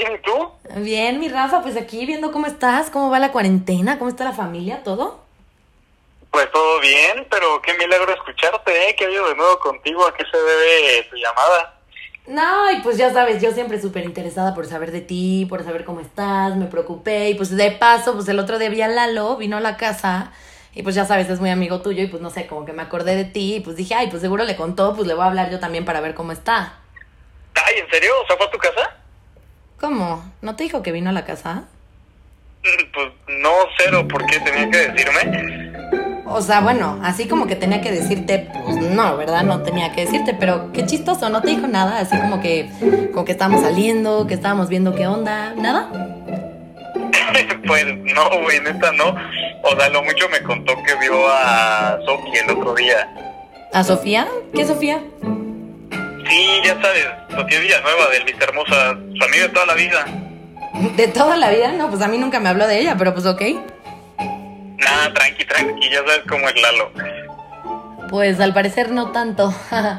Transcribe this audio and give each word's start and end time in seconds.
¿Bien 0.00 0.14
y 0.14 0.18
tú? 0.22 0.50
Bien, 0.76 1.20
mi 1.20 1.28
Rafa, 1.28 1.60
pues 1.60 1.76
aquí 1.76 2.06
viendo 2.06 2.32
cómo 2.32 2.46
estás, 2.46 2.88
cómo 2.88 3.10
va 3.10 3.18
la 3.18 3.32
cuarentena, 3.32 3.98
cómo 3.98 4.08
está 4.08 4.24
la 4.24 4.32
familia, 4.32 4.82
todo. 4.82 5.20
Pues 6.30 6.50
todo 6.50 6.80
bien, 6.80 7.26
pero 7.30 7.60
qué 7.60 7.74
milagro 7.74 8.10
escucharte, 8.14 8.88
¿eh? 8.88 8.96
¿Qué 8.96 9.04
ha 9.04 9.08
habido 9.08 9.28
de 9.28 9.34
nuevo 9.34 9.58
contigo? 9.58 10.06
¿A 10.06 10.14
qué 10.14 10.24
se 10.24 10.38
debe 10.38 11.02
tu 11.10 11.16
llamada? 11.16 11.74
No, 12.26 12.70
y 12.70 12.80
pues 12.80 12.96
ya 12.96 13.12
sabes, 13.12 13.42
yo 13.42 13.52
siempre 13.52 13.78
súper 13.78 14.06
interesada 14.06 14.54
por 14.54 14.64
saber 14.64 14.90
de 14.90 15.02
ti, 15.02 15.44
por 15.50 15.64
saber 15.64 15.84
cómo 15.84 16.00
estás, 16.00 16.56
me 16.56 16.64
preocupé 16.64 17.28
y 17.28 17.34
pues 17.34 17.54
de 17.54 17.70
paso, 17.72 18.14
pues 18.14 18.26
el 18.28 18.38
otro 18.38 18.58
día 18.58 18.70
vi 18.70 18.80
a 18.80 18.88
Lalo, 18.88 19.36
vino 19.36 19.58
a 19.58 19.60
la 19.60 19.76
casa 19.76 20.32
y 20.72 20.82
pues 20.82 20.94
ya 20.94 21.04
sabes, 21.04 21.28
es 21.28 21.40
muy 21.40 21.50
amigo 21.50 21.82
tuyo 21.82 22.02
y 22.02 22.06
pues 22.06 22.22
no 22.22 22.30
sé, 22.30 22.46
como 22.46 22.64
que 22.64 22.72
me 22.72 22.80
acordé 22.80 23.16
de 23.16 23.24
ti 23.24 23.56
y 23.56 23.60
pues 23.60 23.76
dije, 23.76 23.94
ay, 23.96 24.06
pues 24.08 24.22
seguro 24.22 24.44
le 24.44 24.56
contó, 24.56 24.94
pues 24.94 25.06
le 25.06 25.12
voy 25.12 25.24
a 25.24 25.26
hablar 25.26 25.50
yo 25.50 25.60
también 25.60 25.84
para 25.84 26.00
ver 26.00 26.14
cómo 26.14 26.32
está. 26.32 26.78
Ay, 27.54 27.80
¿en 27.80 27.90
serio? 27.90 28.12
¿O 28.22 28.26
sea, 28.26 28.38
fue 28.38 28.46
a 28.46 28.50
tu 28.50 28.58
casa? 28.58 28.99
¿Cómo? 29.80 30.22
¿No 30.42 30.56
te 30.56 30.64
dijo 30.64 30.82
que 30.82 30.92
vino 30.92 31.08
a 31.08 31.12
la 31.14 31.24
casa? 31.24 31.64
Pues 32.62 33.06
no, 33.40 33.50
cero, 33.78 34.06
¿por 34.06 34.26
qué 34.26 34.38
tenía 34.40 34.70
que 34.70 34.88
decirme? 34.88 35.72
O 36.26 36.42
sea, 36.42 36.60
bueno, 36.60 37.00
así 37.02 37.26
como 37.26 37.46
que 37.46 37.56
tenía 37.56 37.80
que 37.80 37.90
decirte, 37.90 38.50
pues 38.64 38.76
no, 38.76 39.16
¿verdad? 39.16 39.42
No 39.42 39.62
tenía 39.62 39.90
que 39.92 40.02
decirte, 40.02 40.34
pero 40.38 40.70
qué 40.72 40.84
chistoso, 40.84 41.30
no 41.30 41.40
te 41.40 41.48
dijo 41.48 41.66
nada, 41.66 41.98
así 41.98 42.16
como 42.18 42.42
que, 42.42 42.70
como 43.12 43.24
que 43.24 43.32
estábamos 43.32 43.62
saliendo, 43.62 44.26
que 44.26 44.34
estábamos 44.34 44.68
viendo 44.68 44.94
qué 44.94 45.06
onda, 45.06 45.54
¿nada? 45.54 45.88
pues 47.66 47.86
no, 47.86 48.42
güey, 48.42 48.60
neta 48.60 48.92
no. 48.92 49.16
O 49.62 49.76
sea, 49.76 49.88
lo 49.88 50.02
mucho 50.02 50.28
me 50.28 50.42
contó 50.42 50.74
que 50.84 50.94
vio 50.96 51.26
a 51.26 51.98
Sofi 52.04 52.36
el 52.36 52.50
otro 52.50 52.74
día. 52.74 53.08
¿A 53.72 53.82
Sofía? 53.82 54.28
¿Qué 54.54 54.66
Sofía? 54.66 55.00
Sí, 56.28 56.60
ya 56.64 56.80
sabes, 56.82 57.06
Sofía 57.30 57.60
Villanueva, 57.60 58.08
del 58.10 58.24
Vista 58.24 58.44
Hermosa, 58.44 58.92
su 58.92 59.24
amiga 59.24 59.42
de 59.44 59.48
toda 59.48 59.66
la 59.66 59.74
vida. 59.74 60.04
¿De 60.96 61.08
toda 61.08 61.36
la 61.36 61.50
vida? 61.50 61.72
No, 61.72 61.88
pues 61.88 62.02
a 62.02 62.08
mí 62.08 62.18
nunca 62.18 62.40
me 62.40 62.48
habló 62.48 62.66
de 62.66 62.80
ella, 62.80 62.96
pero 62.96 63.12
pues 63.12 63.26
ok. 63.26 63.42
Nada, 64.78 65.12
tranqui, 65.14 65.44
tranqui, 65.44 65.90
ya 65.90 65.98
sabes 65.98 66.22
cómo 66.28 66.48
es 66.48 66.60
Lalo. 66.60 66.90
Pues 68.08 68.40
al 68.40 68.52
parecer 68.52 68.90
no 68.90 69.12
tanto. 69.12 69.54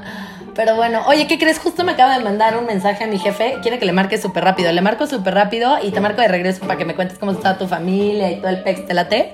Pero 0.53 0.75
bueno, 0.75 1.03
oye, 1.07 1.27
¿qué 1.27 1.39
crees? 1.39 1.59
Justo 1.59 1.85
me 1.85 1.93
acaba 1.93 2.17
de 2.17 2.23
mandar 2.25 2.57
un 2.57 2.65
mensaje 2.65 3.05
a 3.05 3.07
mi 3.07 3.17
jefe. 3.17 3.59
Quiere 3.61 3.79
que 3.79 3.85
le 3.85 3.93
marque 3.93 4.17
súper 4.17 4.43
rápido. 4.43 4.69
Le 4.73 4.81
marco 4.81 5.07
súper 5.07 5.33
rápido 5.33 5.77
y 5.81 5.91
te 5.91 6.01
marco 6.01 6.19
de 6.19 6.27
regreso 6.27 6.59
para 6.59 6.77
que 6.77 6.83
me 6.83 6.93
cuentes 6.93 7.17
cómo 7.17 7.31
está 7.31 7.57
tu 7.57 7.69
familia 7.69 8.29
y 8.29 8.41
todo 8.41 8.49
el 8.49 8.61
pex. 8.61 8.85
¿Te 8.85 8.93
late? 8.93 9.33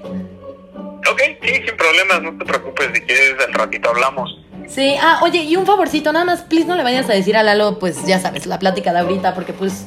Ok, 1.10 1.22
sí, 1.42 1.56
sin 1.66 1.76
problemas, 1.76 2.22
no 2.22 2.38
te 2.38 2.46
preocupes, 2.46 2.90
si 2.94 3.02
quieres 3.02 3.36
al 3.46 3.54
ratito 3.54 3.90
hablamos. 3.90 4.38
Sí, 4.68 4.96
ah, 5.02 5.20
oye, 5.24 5.40
y 5.40 5.56
un 5.56 5.66
favorcito, 5.66 6.12
nada 6.12 6.26
más, 6.26 6.42
please 6.42 6.68
no 6.68 6.76
le 6.76 6.84
vayas 6.84 7.10
a 7.10 7.14
decir 7.14 7.38
a 7.38 7.44
Lalo, 7.44 7.80
pues 7.80 8.06
ya 8.06 8.20
sabes, 8.20 8.46
la 8.46 8.60
plática 8.60 8.94
de 8.94 9.00
ahorita, 9.00 9.34
porque 9.34 9.54
pues 9.54 9.86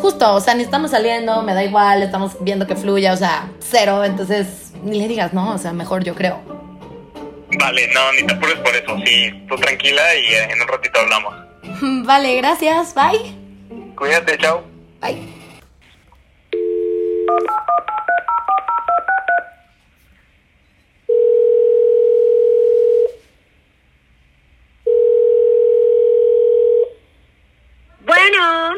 justo, 0.00 0.34
o 0.34 0.40
sea, 0.40 0.54
ni 0.54 0.62
estamos 0.62 0.90
saliendo, 0.90 1.42
me 1.42 1.54
da 1.54 1.64
igual, 1.64 2.02
estamos 2.02 2.32
viendo 2.40 2.66
que 2.66 2.76
fluya, 2.76 3.12
o 3.12 3.16
sea, 3.16 3.50
cero, 3.58 4.04
entonces 4.04 4.72
ni 4.84 4.98
le 4.98 5.08
digas, 5.08 5.32
¿no? 5.32 5.54
O 5.54 5.58
sea, 5.58 5.72
mejor 5.72 6.04
yo 6.04 6.14
creo. 6.14 6.40
Vale, 7.58 7.88
no, 7.92 8.12
ni 8.12 8.26
te 8.26 8.34
apures 8.34 8.58
por 8.58 8.74
eso, 8.74 8.96
sí, 9.04 9.44
tú 9.48 9.56
tranquila 9.56 10.14
y 10.14 10.34
eh, 10.34 10.50
en 10.50 10.62
un 10.62 10.68
ratito 10.68 11.00
hablamos. 11.00 11.34
Vale, 12.06 12.36
gracias, 12.36 12.94
bye. 12.94 13.34
Cuídate, 13.96 14.38
chao. 14.38 14.62
Bye. 15.00 15.40
Bueno, 28.06 28.76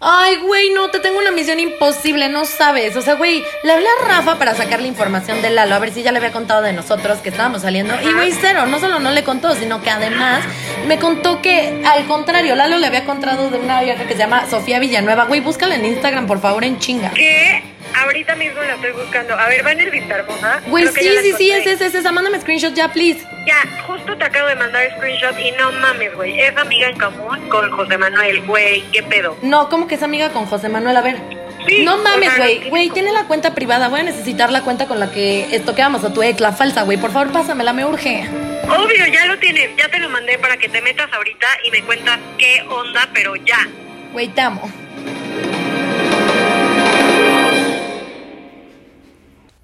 Ay, 0.00 0.36
güey, 0.36 0.70
no, 0.70 0.90
te 0.90 1.00
tengo 1.00 1.18
una 1.18 1.32
misión 1.32 1.58
imposible, 1.58 2.28
no 2.28 2.44
sabes. 2.44 2.94
O 2.96 3.02
sea, 3.02 3.14
güey, 3.14 3.42
le 3.64 3.72
hablé 3.72 3.86
a 3.88 4.06
Rafa 4.06 4.38
para 4.38 4.54
sacar 4.54 4.80
la 4.80 4.86
información 4.86 5.42
de 5.42 5.50
Lalo, 5.50 5.74
a 5.74 5.80
ver 5.80 5.92
si 5.92 6.04
ya 6.04 6.12
le 6.12 6.18
había 6.18 6.30
contado 6.30 6.62
de 6.62 6.72
nosotros 6.72 7.18
que 7.18 7.30
estábamos 7.30 7.62
saliendo. 7.62 7.94
Y, 8.00 8.12
güey, 8.12 8.32
cero, 8.32 8.66
no 8.66 8.78
solo 8.78 9.00
no 9.00 9.10
le 9.10 9.24
contó, 9.24 9.54
sino 9.56 9.82
que 9.82 9.90
además 9.90 10.44
me 10.86 10.98
contó 10.98 11.42
que, 11.42 11.82
al 11.84 12.06
contrario, 12.06 12.54
Lalo 12.54 12.78
le 12.78 12.86
había 12.86 13.04
contado 13.04 13.50
de 13.50 13.58
una 13.58 13.82
vieja 13.82 14.04
que 14.04 14.12
se 14.12 14.18
llama 14.18 14.46
Sofía 14.48 14.78
Villanueva. 14.78 15.24
Güey, 15.24 15.40
búscala 15.40 15.74
en 15.74 15.84
Instagram, 15.84 16.26
por 16.26 16.40
favor, 16.40 16.64
en 16.64 16.78
chinga. 16.78 17.10
¿qué? 17.10 17.62
Ahorita 17.94 18.34
mismo 18.36 18.60
la 18.60 18.74
estoy 18.74 18.92
buscando. 18.92 19.34
A 19.34 19.48
ver, 19.48 19.64
va 19.66 19.72
en 19.72 19.80
el 19.80 19.90
Vista 19.90 20.16
Hermosa. 20.16 20.60
Güey, 20.66 20.86
sí, 20.88 21.08
sí, 21.22 21.32
sí, 21.36 21.50
es 21.50 21.66
esa, 21.66 21.86
es 21.86 21.94
esa. 21.94 22.12
Mándame 22.12 22.40
screenshot 22.40 22.74
ya, 22.74 22.88
please. 22.92 23.26
Ya, 23.46 23.82
justo 23.86 24.16
te 24.16 24.24
acabo 24.24 24.46
de 24.48 24.56
mandar 24.56 24.82
screenshot 24.96 25.38
y 25.38 25.50
no 25.52 25.72
mames, 25.72 26.14
güey. 26.14 26.38
Es 26.38 26.56
amiga 26.56 26.88
en 26.88 26.98
común 26.98 27.48
con 27.48 27.70
José 27.70 27.98
Manuel, 27.98 28.42
güey. 28.42 28.82
¿Qué 28.92 29.02
pedo? 29.02 29.36
No, 29.42 29.68
¿cómo 29.68 29.88
que 29.88 29.94
es 29.94 30.02
amiga 30.02 30.30
con 30.30 30.46
José 30.46 30.68
Manuel? 30.68 30.96
A 30.96 31.02
ver. 31.02 31.37
Sí, 31.68 31.84
no 31.84 31.98
mames, 31.98 32.36
güey. 32.36 32.68
Güey, 32.70 32.90
tiene 32.90 33.12
la 33.12 33.24
cuenta 33.24 33.54
privada. 33.54 33.88
Voy 33.88 34.00
a 34.00 34.02
necesitar 34.02 34.50
la 34.50 34.62
cuenta 34.62 34.86
con 34.86 34.98
la 34.98 35.10
que 35.10 35.54
estoqueamos 35.54 36.02
a 36.02 36.14
tu 36.14 36.22
ex, 36.22 36.40
la 36.40 36.52
falsa, 36.52 36.82
güey. 36.82 36.96
Por 36.96 37.12
favor, 37.12 37.30
pásamela, 37.30 37.74
me 37.74 37.84
urge. 37.84 38.26
Obvio, 38.64 39.06
ya 39.06 39.26
lo 39.26 39.38
tienes. 39.38 39.76
Ya 39.76 39.88
te 39.90 39.98
lo 39.98 40.08
mandé 40.08 40.38
para 40.38 40.56
que 40.56 40.68
te 40.68 40.80
metas 40.80 41.12
ahorita 41.12 41.46
y 41.64 41.70
me 41.70 41.82
cuentas 41.82 42.18
qué 42.38 42.62
onda, 42.70 43.08
pero 43.12 43.36
ya. 43.36 43.68
Güey, 44.12 44.28
te 44.28 44.40
amo. 44.40 44.62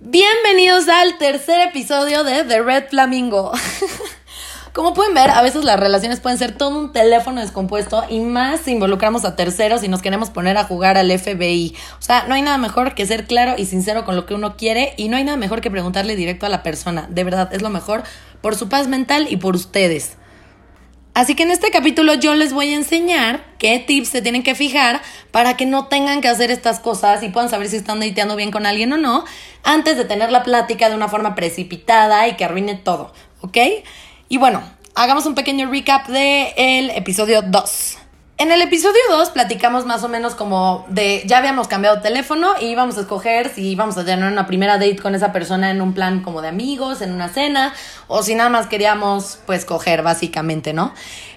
Bienvenidos 0.01 0.89
al 0.89 1.17
tercer 1.17 1.69
episodio 1.69 2.23
de 2.23 2.45
The 2.45 2.63
Red 2.63 2.89
Flamingo. 2.91 3.53
Como 4.75 4.93
pueden 4.93 5.15
ver, 5.15 5.31
a 5.31 5.41
veces 5.41 5.63
las 5.63 5.79
relaciones 5.79 6.19
pueden 6.19 6.37
ser 6.37 6.59
todo 6.59 6.77
un 6.77 6.93
teléfono 6.93 7.41
descompuesto 7.41 8.03
y 8.11 8.19
más 8.19 8.63
si 8.63 8.73
involucramos 8.73 9.25
a 9.25 9.37
terceros 9.37 9.85
y 9.85 9.89
nos 9.89 10.03
queremos 10.03 10.31
poner 10.31 10.59
a 10.59 10.65
jugar 10.65 10.99
al 10.99 11.17
FBI. 11.17 11.77
O 11.97 12.03
sea, 12.03 12.25
no 12.27 12.35
hay 12.35 12.43
nada 12.43 12.59
mejor 12.59 12.97
que 12.97 13.07
ser 13.07 13.29
claro 13.29 13.55
y 13.57 13.67
sincero 13.67 14.05
con 14.05 14.17
lo 14.17 14.27
que 14.27 14.35
uno 14.35 14.57
quiere 14.57 14.93
y 14.97 15.07
no 15.07 15.17
hay 15.17 15.23
nada 15.23 15.37
mejor 15.37 15.61
que 15.61 15.71
preguntarle 15.71 16.17
directo 16.17 16.45
a 16.45 16.49
la 16.49 16.65
persona. 16.65 17.07
De 17.09 17.23
verdad, 17.23 17.55
es 17.55 17.63
lo 17.63 17.71
mejor 17.71 18.03
por 18.41 18.57
su 18.57 18.69
paz 18.69 18.89
mental 18.89 19.29
y 19.31 19.37
por 19.37 19.55
ustedes. 19.55 20.17
Así 21.15 21.37
que 21.37 21.45
en 21.45 21.53
este 21.53 21.71
capítulo 21.71 22.15
yo 22.15 22.35
les 22.35 22.53
voy 22.53 22.73
a 22.73 22.75
enseñar 22.75 23.45
qué 23.59 23.79
tips 23.79 24.09
se 24.09 24.23
tienen 24.23 24.43
que 24.43 24.57
fijar 24.57 25.01
para 25.31 25.57
que 25.57 25.67
no 25.67 25.87
tengan 25.87 26.21
que 26.21 26.27
hacer 26.27 26.51
estas 26.51 26.81
cosas 26.81 27.23
y 27.23 27.29
puedan 27.29 27.49
saber 27.49 27.69
si 27.69 27.77
están 27.77 28.01
dateando 28.01 28.35
bien 28.35 28.51
con 28.51 28.67
alguien 28.67 28.93
o 28.93 28.97
no 28.97 29.25
antes 29.63 29.97
de 29.97 30.05
tener 30.05 30.33
la 30.33 30.43
plática 30.43 30.89
de 30.89 30.97
una 30.97 31.07
forma 31.07 31.37
precipitada 31.37 32.27
y 32.27 32.35
que 32.35 32.45
arruine 32.45 32.75
todo, 32.75 33.13
¿ok? 33.41 33.57
Y 34.35 34.37
bueno, 34.37 34.65
hagamos 34.97 35.27
un 35.27 35.37
pequeño 35.37 35.71
recap 35.71 36.09
del 36.09 36.91
episodio 36.91 37.41
2. 37.41 37.99
En 38.39 38.51
el 38.51 38.63
episodio 38.63 39.01
2 39.11 39.31
platicamos 39.31 39.87
más 39.87 40.03
o 40.03 40.09
menos 40.09 40.35
como 40.35 40.85
de 40.89 41.23
ya 41.25 41.39
habíamos 41.39 41.69
cambiado 41.69 42.01
teléfono 42.01 42.49
y 42.61 42.65
íbamos 42.65 42.99
a 42.99 43.03
escoger 43.03 43.55
si 43.55 43.69
íbamos 43.69 43.97
a 43.97 44.05
tener 44.05 44.27
una 44.27 44.49
primera 44.49 44.73
date 44.73 44.97
con 44.97 45.15
esa 45.15 45.31
persona 45.33 45.71
en 45.71 45.81
un 45.81 45.95
plan 45.95 46.21
como 46.21 46.43
de 46.43 46.49
amigos, 46.49 47.01
en 47.01 47.13
una 47.13 47.29
cena, 47.29 47.75
o 48.09 48.25
si 48.25 48.35
nada 48.35 48.51
más 48.51 48.67
queríamos 48.67 49.39
pues 49.47 49.65
coger 49.65 50.03
básicamente, 50.03 50.73
¿no? 50.73 50.93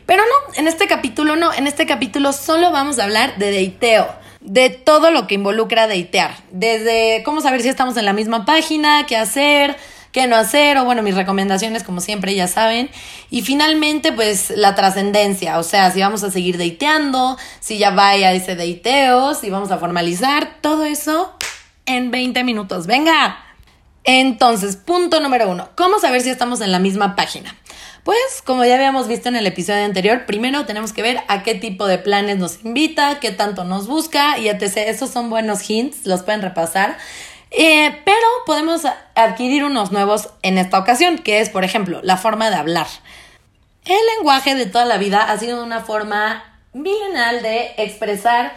Pero 0.07 0.23
no, 0.23 0.55
en 0.55 0.67
este 0.67 0.87
capítulo 0.87 1.35
no, 1.35 1.53
en 1.53 1.67
este 1.67 1.85
capítulo 1.85 2.33
solo 2.33 2.71
vamos 2.71 2.97
a 2.97 3.03
hablar 3.03 3.37
de 3.37 3.63
dateo, 3.63 4.07
de 4.41 4.71
todo 4.71 5.11
lo 5.11 5.27
que 5.27 5.35
involucra 5.35 5.85
datear, 5.85 6.31
desde 6.49 7.21
cómo 7.23 7.41
saber 7.41 7.61
si 7.61 7.69
estamos 7.69 7.95
en 7.95 8.05
la 8.05 8.13
misma 8.13 8.43
página, 8.43 9.05
qué 9.05 9.17
hacer, 9.17 9.77
qué 10.17 10.25
no 10.25 10.35
hacer, 10.35 10.79
o 10.79 10.83
bueno, 10.83 11.03
mis 11.03 11.13
recomendaciones 11.13 11.83
como 11.83 12.01
siempre 12.01 12.33
ya 12.33 12.47
saben. 12.47 12.89
Y 13.29 13.43
finalmente, 13.43 14.11
pues 14.11 14.49
la 14.49 14.73
trascendencia, 14.73 15.59
o 15.59 15.63
sea, 15.63 15.91
si 15.91 15.99
vamos 15.99 16.23
a 16.23 16.31
seguir 16.31 16.57
dateando, 16.57 17.37
si 17.59 17.77
ya 17.77 17.91
vaya 17.91 18.33
ese 18.33 18.55
dateo, 18.55 19.35
si 19.35 19.51
vamos 19.51 19.69
a 19.69 19.77
formalizar, 19.77 20.57
todo 20.61 20.85
eso 20.85 21.35
en 21.85 22.09
20 22.09 22.43
minutos. 22.43 22.87
Venga. 22.87 23.43
Entonces, 24.05 24.75
punto 24.75 25.19
número 25.19 25.49
uno, 25.49 25.69
¿cómo 25.75 25.99
saber 25.99 26.21
si 26.21 26.31
estamos 26.31 26.61
en 26.61 26.71
la 26.71 26.79
misma 26.79 27.15
página? 27.15 27.55
Pues, 28.03 28.41
como 28.43 28.65
ya 28.65 28.73
habíamos 28.73 29.07
visto 29.07 29.29
en 29.29 29.35
el 29.35 29.45
episodio 29.45 29.85
anterior, 29.85 30.25
primero 30.25 30.65
tenemos 30.65 30.93
que 30.93 31.03
ver 31.03 31.19
a 31.27 31.43
qué 31.43 31.53
tipo 31.53 31.85
de 31.85 31.99
planes 31.99 32.39
nos 32.39 32.63
invita, 32.65 33.19
qué 33.19 33.29
tanto 33.29 33.65
nos 33.65 33.85
busca 33.85 34.39
y 34.39 34.49
etc. 34.49 34.77
Esos 34.77 35.11
son 35.11 35.29
buenos 35.29 35.69
hints, 35.69 36.07
los 36.07 36.23
pueden 36.23 36.41
repasar. 36.41 36.97
Eh, 37.51 38.01
pero 38.03 38.27
podemos 38.45 38.81
adquirir 39.15 39.63
unos 39.63 39.91
nuevos 39.91 40.29
en 40.41 40.57
esta 40.57 40.79
ocasión, 40.79 41.17
que 41.17 41.39
es, 41.39 41.49
por 41.49 41.63
ejemplo, 41.63 42.01
la 42.03 42.17
forma 42.17 42.49
de 42.49 42.55
hablar. 42.55 42.87
El 43.85 43.99
lenguaje 44.17 44.55
de 44.55 44.65
toda 44.65 44.85
la 44.85 44.97
vida 44.97 45.31
ha 45.31 45.37
sido 45.37 45.63
una 45.63 45.81
forma 45.81 46.43
milenal 46.73 47.41
de 47.41 47.73
expresar 47.77 48.53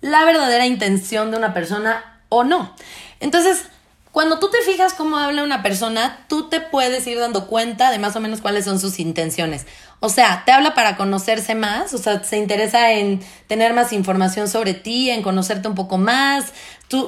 la 0.00 0.24
verdadera 0.24 0.66
intención 0.66 1.30
de 1.30 1.36
una 1.38 1.54
persona 1.54 2.20
o 2.28 2.42
no. 2.42 2.74
Entonces, 3.20 3.66
cuando 4.12 4.38
tú 4.38 4.50
te 4.50 4.60
fijas 4.60 4.92
cómo 4.92 5.16
habla 5.16 5.42
una 5.42 5.62
persona, 5.62 6.18
tú 6.28 6.50
te 6.50 6.60
puedes 6.60 7.06
ir 7.06 7.18
dando 7.18 7.46
cuenta 7.46 7.90
de 7.90 7.98
más 7.98 8.14
o 8.14 8.20
menos 8.20 8.42
cuáles 8.42 8.66
son 8.66 8.78
sus 8.78 8.98
intenciones. 8.98 9.66
O 10.00 10.10
sea, 10.10 10.42
te 10.44 10.52
habla 10.52 10.74
para 10.74 10.96
conocerse 10.96 11.54
más, 11.54 11.94
o 11.94 11.98
sea, 11.98 12.22
se 12.22 12.36
interesa 12.36 12.92
en 12.92 13.24
tener 13.46 13.72
más 13.72 13.92
información 13.92 14.48
sobre 14.48 14.74
ti, 14.74 15.08
en 15.08 15.22
conocerte 15.22 15.66
un 15.68 15.74
poco 15.74 15.96
más. 15.96 16.52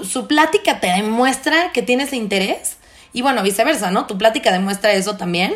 Su 0.05 0.27
plática 0.27 0.81
te 0.81 0.87
demuestra 0.89 1.73
que 1.73 1.83
tienes 1.83 2.13
interés. 2.13 2.77
Y 3.13 3.23
bueno, 3.23 3.43
viceversa, 3.43 3.91
¿no? 3.91 4.07
Tu 4.07 4.19
plática 4.19 4.51
demuestra 4.51 4.93
eso 4.93 5.17
también. 5.17 5.55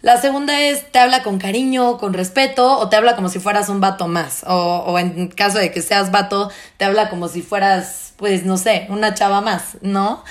La 0.00 0.20
segunda 0.20 0.60
es, 0.60 0.90
te 0.92 0.98
habla 0.98 1.22
con 1.22 1.38
cariño, 1.38 1.98
con 1.98 2.12
respeto, 2.12 2.78
o 2.78 2.88
te 2.88 2.96
habla 2.96 3.16
como 3.16 3.28
si 3.28 3.40
fueras 3.40 3.68
un 3.68 3.80
vato 3.80 4.08
más. 4.08 4.44
O, 4.46 4.84
o 4.86 4.98
en 4.98 5.28
caso 5.28 5.58
de 5.58 5.70
que 5.70 5.82
seas 5.82 6.10
vato, 6.10 6.50
te 6.76 6.84
habla 6.84 7.10
como 7.10 7.28
si 7.28 7.42
fueras, 7.42 8.14
pues, 8.16 8.44
no 8.44 8.56
sé, 8.56 8.86
una 8.90 9.14
chava 9.14 9.40
más, 9.40 9.76
¿no? 9.80 10.24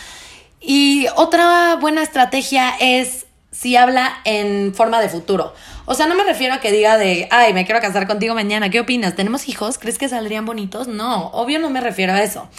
Y 0.59 1.07
otra 1.15 1.75
buena 1.79 2.01
estrategia 2.01 2.73
es 2.79 3.27
si 3.51 3.75
habla 3.75 4.19
en 4.25 4.73
forma 4.73 5.01
de 5.01 5.09
futuro. 5.09 5.53
O 5.85 5.93
sea, 5.93 6.05
no 6.05 6.15
me 6.15 6.23
refiero 6.23 6.53
a 6.53 6.59
que 6.59 6.71
diga 6.71 6.97
de, 6.97 7.27
ay, 7.31 7.53
me 7.53 7.65
quiero 7.65 7.81
casar 7.81 8.07
contigo 8.07 8.35
mañana, 8.35 8.69
¿qué 8.69 8.79
opinas? 8.79 9.15
¿Tenemos 9.15 9.47
hijos? 9.47 9.77
¿Crees 9.77 9.97
que 9.97 10.09
saldrían 10.09 10.45
bonitos? 10.45 10.87
No, 10.87 11.27
obvio 11.27 11.59
no 11.59 11.69
me 11.69 11.81
refiero 11.81 12.13
a 12.13 12.21
eso. 12.21 12.49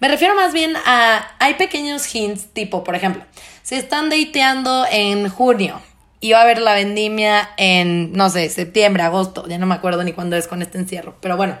Me 0.00 0.08
refiero 0.08 0.34
más 0.34 0.52
bien 0.52 0.74
a, 0.84 1.26
hay 1.38 1.54
pequeños 1.54 2.14
hints, 2.14 2.52
tipo, 2.52 2.84
por 2.84 2.94
ejemplo, 2.94 3.24
si 3.62 3.76
están 3.76 4.10
dateando 4.10 4.86
en 4.90 5.28
junio 5.28 5.80
y 6.20 6.32
va 6.32 6.40
a 6.40 6.42
haber 6.42 6.60
la 6.60 6.74
vendimia 6.74 7.48
en, 7.56 8.12
no 8.12 8.28
sé, 8.28 8.48
septiembre, 8.50 9.02
agosto, 9.02 9.46
ya 9.48 9.58
no 9.58 9.66
me 9.66 9.74
acuerdo 9.74 10.04
ni 10.04 10.12
cuándo 10.12 10.36
es 10.36 10.48
con 10.48 10.60
este 10.60 10.78
encierro, 10.78 11.16
pero 11.20 11.36
bueno, 11.36 11.56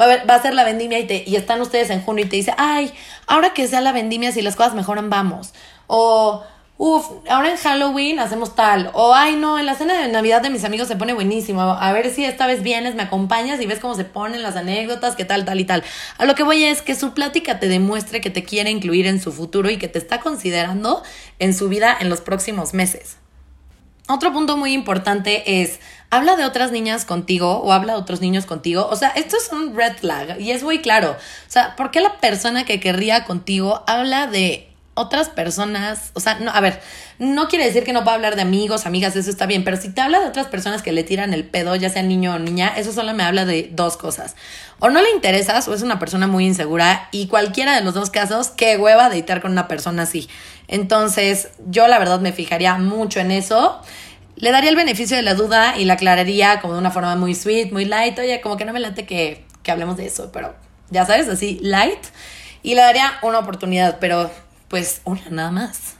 va 0.00 0.12
a, 0.12 0.24
va 0.24 0.34
a 0.34 0.42
ser 0.42 0.54
la 0.54 0.64
vendimia 0.64 0.98
y, 0.98 1.06
te, 1.06 1.24
y 1.26 1.36
están 1.36 1.60
ustedes 1.60 1.90
en 1.90 2.02
junio 2.02 2.24
y 2.24 2.28
te 2.28 2.36
dice, 2.36 2.52
ay, 2.58 2.92
ahora 3.26 3.54
que 3.54 3.66
sea 3.66 3.80
la 3.80 3.92
vendimia, 3.92 4.32
si 4.32 4.42
las 4.42 4.56
cosas 4.56 4.74
mejoran, 4.74 5.08
vamos. 5.08 5.54
O, 5.86 6.44
uff, 6.78 7.10
ahora 7.28 7.50
en 7.50 7.56
Halloween 7.56 8.20
hacemos 8.20 8.54
tal. 8.54 8.90
O, 8.94 9.12
ay, 9.12 9.36
no, 9.36 9.58
en 9.58 9.66
la 9.66 9.74
cena 9.74 10.00
de 10.00 10.08
Navidad 10.08 10.40
de 10.40 10.48
mis 10.48 10.64
amigos 10.64 10.88
se 10.88 10.96
pone 10.96 11.12
buenísimo. 11.12 11.60
A 11.60 11.92
ver 11.92 12.10
si 12.10 12.24
esta 12.24 12.46
vez 12.46 12.62
vienes, 12.62 12.94
me 12.94 13.02
acompañas 13.02 13.60
y 13.60 13.66
ves 13.66 13.80
cómo 13.80 13.94
se 13.94 14.04
ponen 14.04 14.42
las 14.42 14.56
anécdotas, 14.56 15.16
qué 15.16 15.24
tal, 15.24 15.44
tal 15.44 15.60
y 15.60 15.64
tal. 15.64 15.82
A 16.16 16.24
lo 16.24 16.34
que 16.34 16.44
voy 16.44 16.64
es 16.64 16.80
que 16.80 16.94
su 16.94 17.12
plática 17.12 17.58
te 17.58 17.68
demuestre 17.68 18.20
que 18.20 18.30
te 18.30 18.44
quiere 18.44 18.70
incluir 18.70 19.06
en 19.06 19.20
su 19.20 19.32
futuro 19.32 19.68
y 19.70 19.76
que 19.76 19.88
te 19.88 19.98
está 19.98 20.20
considerando 20.20 21.02
en 21.40 21.52
su 21.52 21.68
vida 21.68 21.96
en 22.00 22.08
los 22.08 22.20
próximos 22.20 22.72
meses. 22.72 23.18
Otro 24.10 24.32
punto 24.32 24.56
muy 24.56 24.72
importante 24.72 25.60
es, 25.60 25.80
habla 26.08 26.36
de 26.36 26.46
otras 26.46 26.72
niñas 26.72 27.04
contigo 27.04 27.58
o 27.58 27.72
habla 27.72 27.92
de 27.92 27.98
otros 27.98 28.22
niños 28.22 28.46
contigo. 28.46 28.88
O 28.90 28.96
sea, 28.96 29.10
esto 29.10 29.36
es 29.36 29.52
un 29.52 29.76
red 29.76 29.96
flag 29.98 30.40
y 30.40 30.52
es 30.52 30.62
muy 30.62 30.78
claro. 30.78 31.10
O 31.10 31.50
sea, 31.50 31.76
¿por 31.76 31.90
qué 31.90 32.00
la 32.00 32.18
persona 32.18 32.64
que 32.64 32.80
querría 32.80 33.24
contigo 33.24 33.84
habla 33.86 34.26
de 34.26 34.67
otras 34.98 35.28
personas? 35.28 36.10
O 36.14 36.20
sea, 36.20 36.38
no, 36.38 36.50
a 36.50 36.60
ver, 36.60 36.80
no 37.18 37.48
quiere 37.48 37.64
decir 37.64 37.84
que 37.84 37.92
no 37.92 38.04
pueda 38.04 38.16
hablar 38.16 38.36
de 38.36 38.42
amigos, 38.42 38.86
amigas, 38.86 39.16
eso 39.16 39.30
está 39.30 39.46
bien, 39.46 39.64
pero 39.64 39.76
si 39.76 39.90
te 39.90 40.00
habla 40.00 40.20
de 40.20 40.26
otras 40.26 40.46
personas 40.46 40.82
que 40.82 40.92
le 40.92 41.04
tiran 41.04 41.32
el 41.32 41.44
pedo, 41.44 41.74
ya 41.76 41.90
sea 41.90 42.02
niño 42.02 42.34
o 42.34 42.38
niña, 42.38 42.72
eso 42.76 42.92
solo 42.92 43.14
me 43.14 43.22
habla 43.22 43.44
de 43.44 43.70
dos 43.72 43.96
cosas. 43.96 44.36
O 44.78 44.90
no 44.90 45.02
le 45.02 45.10
interesas 45.10 45.66
o 45.68 45.74
es 45.74 45.82
una 45.82 45.98
persona 45.98 46.26
muy 46.26 46.46
insegura 46.46 47.08
y 47.10 47.26
cualquiera 47.26 47.74
de 47.74 47.82
los 47.82 47.94
dos 47.94 48.10
casos, 48.10 48.48
qué 48.48 48.76
hueva 48.76 49.08
deitar 49.08 49.40
con 49.40 49.52
una 49.52 49.68
persona 49.68 50.02
así. 50.02 50.28
Entonces, 50.68 51.48
yo 51.66 51.88
la 51.88 51.98
verdad 51.98 52.20
me 52.20 52.32
fijaría 52.32 52.74
mucho 52.76 53.20
en 53.20 53.30
eso. 53.30 53.80
Le 54.36 54.52
daría 54.52 54.70
el 54.70 54.76
beneficio 54.76 55.16
de 55.16 55.22
la 55.22 55.34
duda 55.34 55.76
y 55.76 55.84
la 55.84 55.94
aclararía 55.94 56.60
como 56.60 56.74
de 56.74 56.78
una 56.78 56.90
forma 56.90 57.16
muy 57.16 57.34
sweet, 57.34 57.72
muy 57.72 57.86
light. 57.86 58.18
Oye, 58.18 58.40
como 58.40 58.56
que 58.56 58.64
no 58.64 58.72
me 58.72 58.80
late 58.80 59.06
que, 59.06 59.44
que 59.62 59.72
hablemos 59.72 59.96
de 59.96 60.06
eso, 60.06 60.30
pero 60.32 60.54
ya 60.90 61.04
sabes, 61.04 61.28
así, 61.28 61.58
light. 61.62 61.98
Y 62.62 62.74
le 62.74 62.82
daría 62.82 63.18
una 63.22 63.38
oportunidad, 63.38 63.98
pero 63.98 64.30
pues 64.68 65.00
una 65.04 65.22
nada 65.30 65.50
más. 65.50 65.94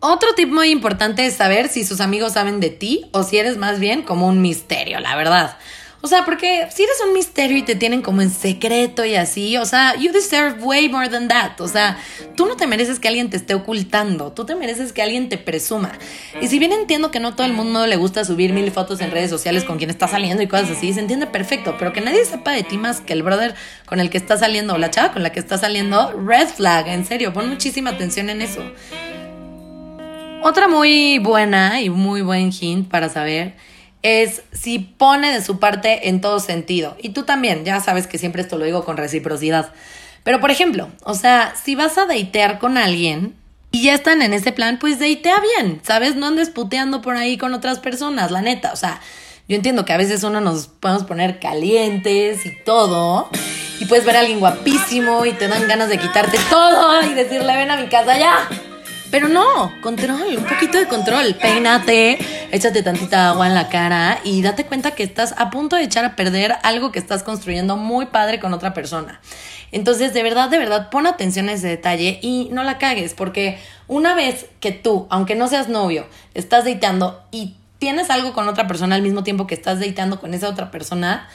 Otro 0.00 0.34
tip 0.34 0.48
muy 0.48 0.70
importante 0.70 1.24
es 1.26 1.34
saber 1.34 1.68
si 1.68 1.84
sus 1.84 2.00
amigos 2.00 2.32
saben 2.32 2.58
de 2.58 2.70
ti 2.70 3.08
o 3.12 3.22
si 3.22 3.38
eres 3.38 3.56
más 3.56 3.78
bien 3.78 4.02
como 4.02 4.26
un 4.26 4.42
misterio, 4.42 4.98
la 4.98 5.14
verdad. 5.14 5.56
O 6.04 6.08
sea, 6.08 6.24
porque 6.24 6.66
si 6.74 6.82
eres 6.82 6.96
un 7.06 7.12
misterio 7.12 7.56
y 7.56 7.62
te 7.62 7.76
tienen 7.76 8.02
como 8.02 8.22
en 8.22 8.30
secreto 8.30 9.04
y 9.04 9.14
así, 9.14 9.56
o 9.56 9.64
sea, 9.64 9.94
you 9.94 10.10
deserve 10.10 10.60
way 10.60 10.88
more 10.88 11.08
than 11.08 11.28
that. 11.28 11.60
O 11.60 11.68
sea, 11.68 11.96
tú 12.34 12.44
no 12.46 12.56
te 12.56 12.66
mereces 12.66 12.98
que 12.98 13.06
alguien 13.06 13.30
te 13.30 13.36
esté 13.36 13.54
ocultando, 13.54 14.32
tú 14.32 14.44
te 14.44 14.56
mereces 14.56 14.92
que 14.92 15.00
alguien 15.00 15.28
te 15.28 15.38
presuma. 15.38 15.92
Y 16.40 16.48
si 16.48 16.58
bien 16.58 16.72
entiendo 16.72 17.12
que 17.12 17.20
no 17.20 17.36
todo 17.36 17.46
el 17.46 17.52
mundo 17.52 17.86
le 17.86 17.94
gusta 17.94 18.24
subir 18.24 18.52
mil 18.52 18.68
fotos 18.72 19.00
en 19.00 19.12
redes 19.12 19.30
sociales 19.30 19.62
con 19.62 19.78
quien 19.78 19.90
está 19.90 20.08
saliendo 20.08 20.42
y 20.42 20.48
cosas 20.48 20.72
así, 20.72 20.92
se 20.92 20.98
entiende 20.98 21.28
perfecto, 21.28 21.76
pero 21.78 21.92
que 21.92 22.00
nadie 22.00 22.24
sepa 22.24 22.50
de 22.50 22.64
ti 22.64 22.78
más 22.78 23.00
que 23.00 23.12
el 23.12 23.22
brother 23.22 23.54
con 23.86 24.00
el 24.00 24.10
que 24.10 24.18
está 24.18 24.36
saliendo 24.36 24.74
o 24.74 24.78
la 24.78 24.90
chava 24.90 25.12
con 25.12 25.22
la 25.22 25.30
que 25.30 25.38
está 25.38 25.56
saliendo, 25.56 26.12
red 26.26 26.48
flag, 26.48 26.88
en 26.88 27.06
serio, 27.06 27.32
pon 27.32 27.48
muchísima 27.48 27.90
atención 27.90 28.28
en 28.28 28.42
eso. 28.42 28.60
Otra 30.42 30.66
muy 30.66 31.20
buena 31.20 31.80
y 31.80 31.90
muy 31.90 32.22
buen 32.22 32.50
hint 32.50 32.88
para 32.88 33.08
saber 33.08 33.54
es 34.02 34.42
si 34.52 34.78
pone 34.78 35.32
de 35.32 35.42
su 35.42 35.58
parte 35.58 36.08
en 36.08 36.20
todo 36.20 36.40
sentido. 36.40 36.96
Y 37.00 37.10
tú 37.10 37.24
también, 37.24 37.64
ya 37.64 37.80
sabes 37.80 38.06
que 38.06 38.18
siempre 38.18 38.42
esto 38.42 38.58
lo 38.58 38.64
digo 38.64 38.84
con 38.84 38.96
reciprocidad. 38.96 39.72
Pero 40.24 40.40
por 40.40 40.50
ejemplo, 40.50 40.88
o 41.04 41.14
sea, 41.14 41.54
si 41.62 41.74
vas 41.74 41.98
a 41.98 42.06
datear 42.06 42.58
con 42.58 42.78
alguien 42.78 43.34
y 43.70 43.84
ya 43.84 43.94
están 43.94 44.22
en 44.22 44.32
ese 44.32 44.52
plan, 44.52 44.78
pues 44.78 44.98
datea 44.98 45.40
bien, 45.56 45.80
¿sabes? 45.82 46.14
No 46.16 46.26
andes 46.26 46.50
puteando 46.50 47.00
por 47.00 47.16
ahí 47.16 47.38
con 47.38 47.54
otras 47.54 47.78
personas, 47.78 48.30
la 48.30 48.42
neta. 48.42 48.72
O 48.72 48.76
sea, 48.76 49.00
yo 49.48 49.56
entiendo 49.56 49.84
que 49.84 49.92
a 49.92 49.96
veces 49.96 50.22
uno 50.22 50.40
nos 50.40 50.66
podemos 50.66 51.04
poner 51.04 51.40
calientes 51.40 52.46
y 52.46 52.56
todo. 52.64 53.28
Y 53.80 53.86
puedes 53.86 54.04
ver 54.04 54.16
a 54.16 54.20
alguien 54.20 54.38
guapísimo 54.38 55.26
y 55.26 55.32
te 55.32 55.48
dan 55.48 55.66
ganas 55.66 55.88
de 55.88 55.98
quitarte 55.98 56.38
todo 56.50 57.02
y 57.02 57.14
decirle, 57.14 57.56
ven 57.56 57.70
a 57.70 57.76
mi 57.76 57.88
casa 57.88 58.18
ya. 58.18 58.48
Pero 59.12 59.28
no, 59.28 59.70
control, 59.82 60.38
un 60.38 60.44
poquito 60.44 60.78
de 60.78 60.88
control. 60.88 61.34
Peínate, 61.34 62.16
échate 62.50 62.82
tantita 62.82 63.28
agua 63.28 63.46
en 63.46 63.54
la 63.54 63.68
cara 63.68 64.18
y 64.24 64.40
date 64.40 64.64
cuenta 64.64 64.92
que 64.92 65.02
estás 65.02 65.34
a 65.36 65.50
punto 65.50 65.76
de 65.76 65.82
echar 65.82 66.06
a 66.06 66.16
perder 66.16 66.54
algo 66.62 66.92
que 66.92 66.98
estás 66.98 67.22
construyendo 67.22 67.76
muy 67.76 68.06
padre 68.06 68.40
con 68.40 68.54
otra 68.54 68.72
persona. 68.72 69.20
Entonces, 69.70 70.14
de 70.14 70.22
verdad, 70.22 70.48
de 70.48 70.56
verdad, 70.56 70.88
pon 70.88 71.06
atención 71.06 71.50
a 71.50 71.52
ese 71.52 71.68
detalle 71.68 72.20
y 72.22 72.48
no 72.52 72.64
la 72.64 72.78
cagues, 72.78 73.12
porque 73.12 73.58
una 73.86 74.14
vez 74.14 74.46
que 74.60 74.72
tú, 74.72 75.06
aunque 75.10 75.34
no 75.34 75.46
seas 75.46 75.68
novio, 75.68 76.06
estás 76.32 76.64
dateando 76.64 77.22
y 77.30 77.56
tienes 77.76 78.08
algo 78.08 78.32
con 78.32 78.48
otra 78.48 78.66
persona 78.66 78.94
al 78.94 79.02
mismo 79.02 79.24
tiempo 79.24 79.46
que 79.46 79.54
estás 79.54 79.78
dateando 79.78 80.20
con 80.20 80.32
esa 80.32 80.48
otra 80.48 80.70
persona, 80.70 81.28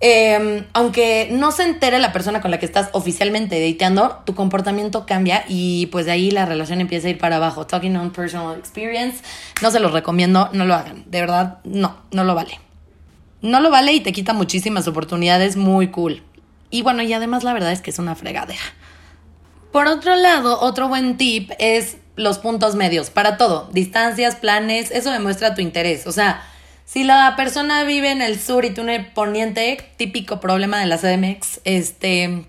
Em, 0.00 0.64
aunque 0.74 1.28
no 1.32 1.50
se 1.50 1.64
entere 1.64 1.98
la 1.98 2.12
persona 2.12 2.40
con 2.40 2.52
la 2.52 2.58
que 2.58 2.66
estás 2.66 2.88
oficialmente 2.92 3.60
dateando, 3.60 4.22
tu 4.24 4.34
comportamiento 4.36 5.06
cambia 5.06 5.44
y 5.48 5.86
pues 5.86 6.06
de 6.06 6.12
ahí 6.12 6.30
la 6.30 6.46
relación 6.46 6.80
empieza 6.80 7.08
a 7.08 7.10
ir 7.10 7.18
para 7.18 7.36
abajo. 7.36 7.66
Talking 7.66 7.96
on 7.96 8.10
personal 8.12 8.56
experience, 8.56 9.22
no 9.60 9.70
se 9.72 9.80
los 9.80 9.92
recomiendo, 9.92 10.50
no 10.52 10.66
lo 10.66 10.74
hagan. 10.74 11.04
De 11.06 11.20
verdad, 11.20 11.58
no, 11.64 11.96
no 12.12 12.22
lo 12.22 12.34
vale. 12.36 12.60
No 13.42 13.60
lo 13.60 13.70
vale 13.70 13.92
y 13.92 14.00
te 14.00 14.12
quita 14.12 14.32
muchísimas 14.32 14.86
oportunidades 14.86 15.56
muy 15.56 15.88
cool. 15.88 16.22
Y 16.70 16.82
bueno, 16.82 17.02
y 17.02 17.12
además 17.12 17.42
la 17.42 17.52
verdad 17.52 17.72
es 17.72 17.80
que 17.80 17.90
es 17.90 17.98
una 17.98 18.14
fregadera. 18.14 18.60
Por 19.72 19.86
otro 19.86 20.14
lado, 20.16 20.60
otro 20.60 20.88
buen 20.88 21.16
tip 21.16 21.50
es 21.58 21.96
los 22.14 22.38
puntos 22.38 22.74
medios 22.74 23.10
para 23.10 23.36
todo. 23.36 23.68
Distancias, 23.72 24.36
planes, 24.36 24.90
eso 24.92 25.10
demuestra 25.10 25.54
tu 25.54 25.60
interés. 25.60 26.06
O 26.06 26.12
sea, 26.12 26.42
si 26.88 27.04
la 27.04 27.36
persona 27.36 27.84
vive 27.84 28.10
en 28.10 28.22
el 28.22 28.40
sur 28.40 28.64
y 28.64 28.70
tú 28.70 28.80
en 28.80 28.88
el 28.88 29.06
poniente, 29.12 29.76
típico 29.98 30.40
problema 30.40 30.80
de 30.80 30.86
la 30.86 30.96
CDMX, 30.96 31.60
este, 31.64 32.46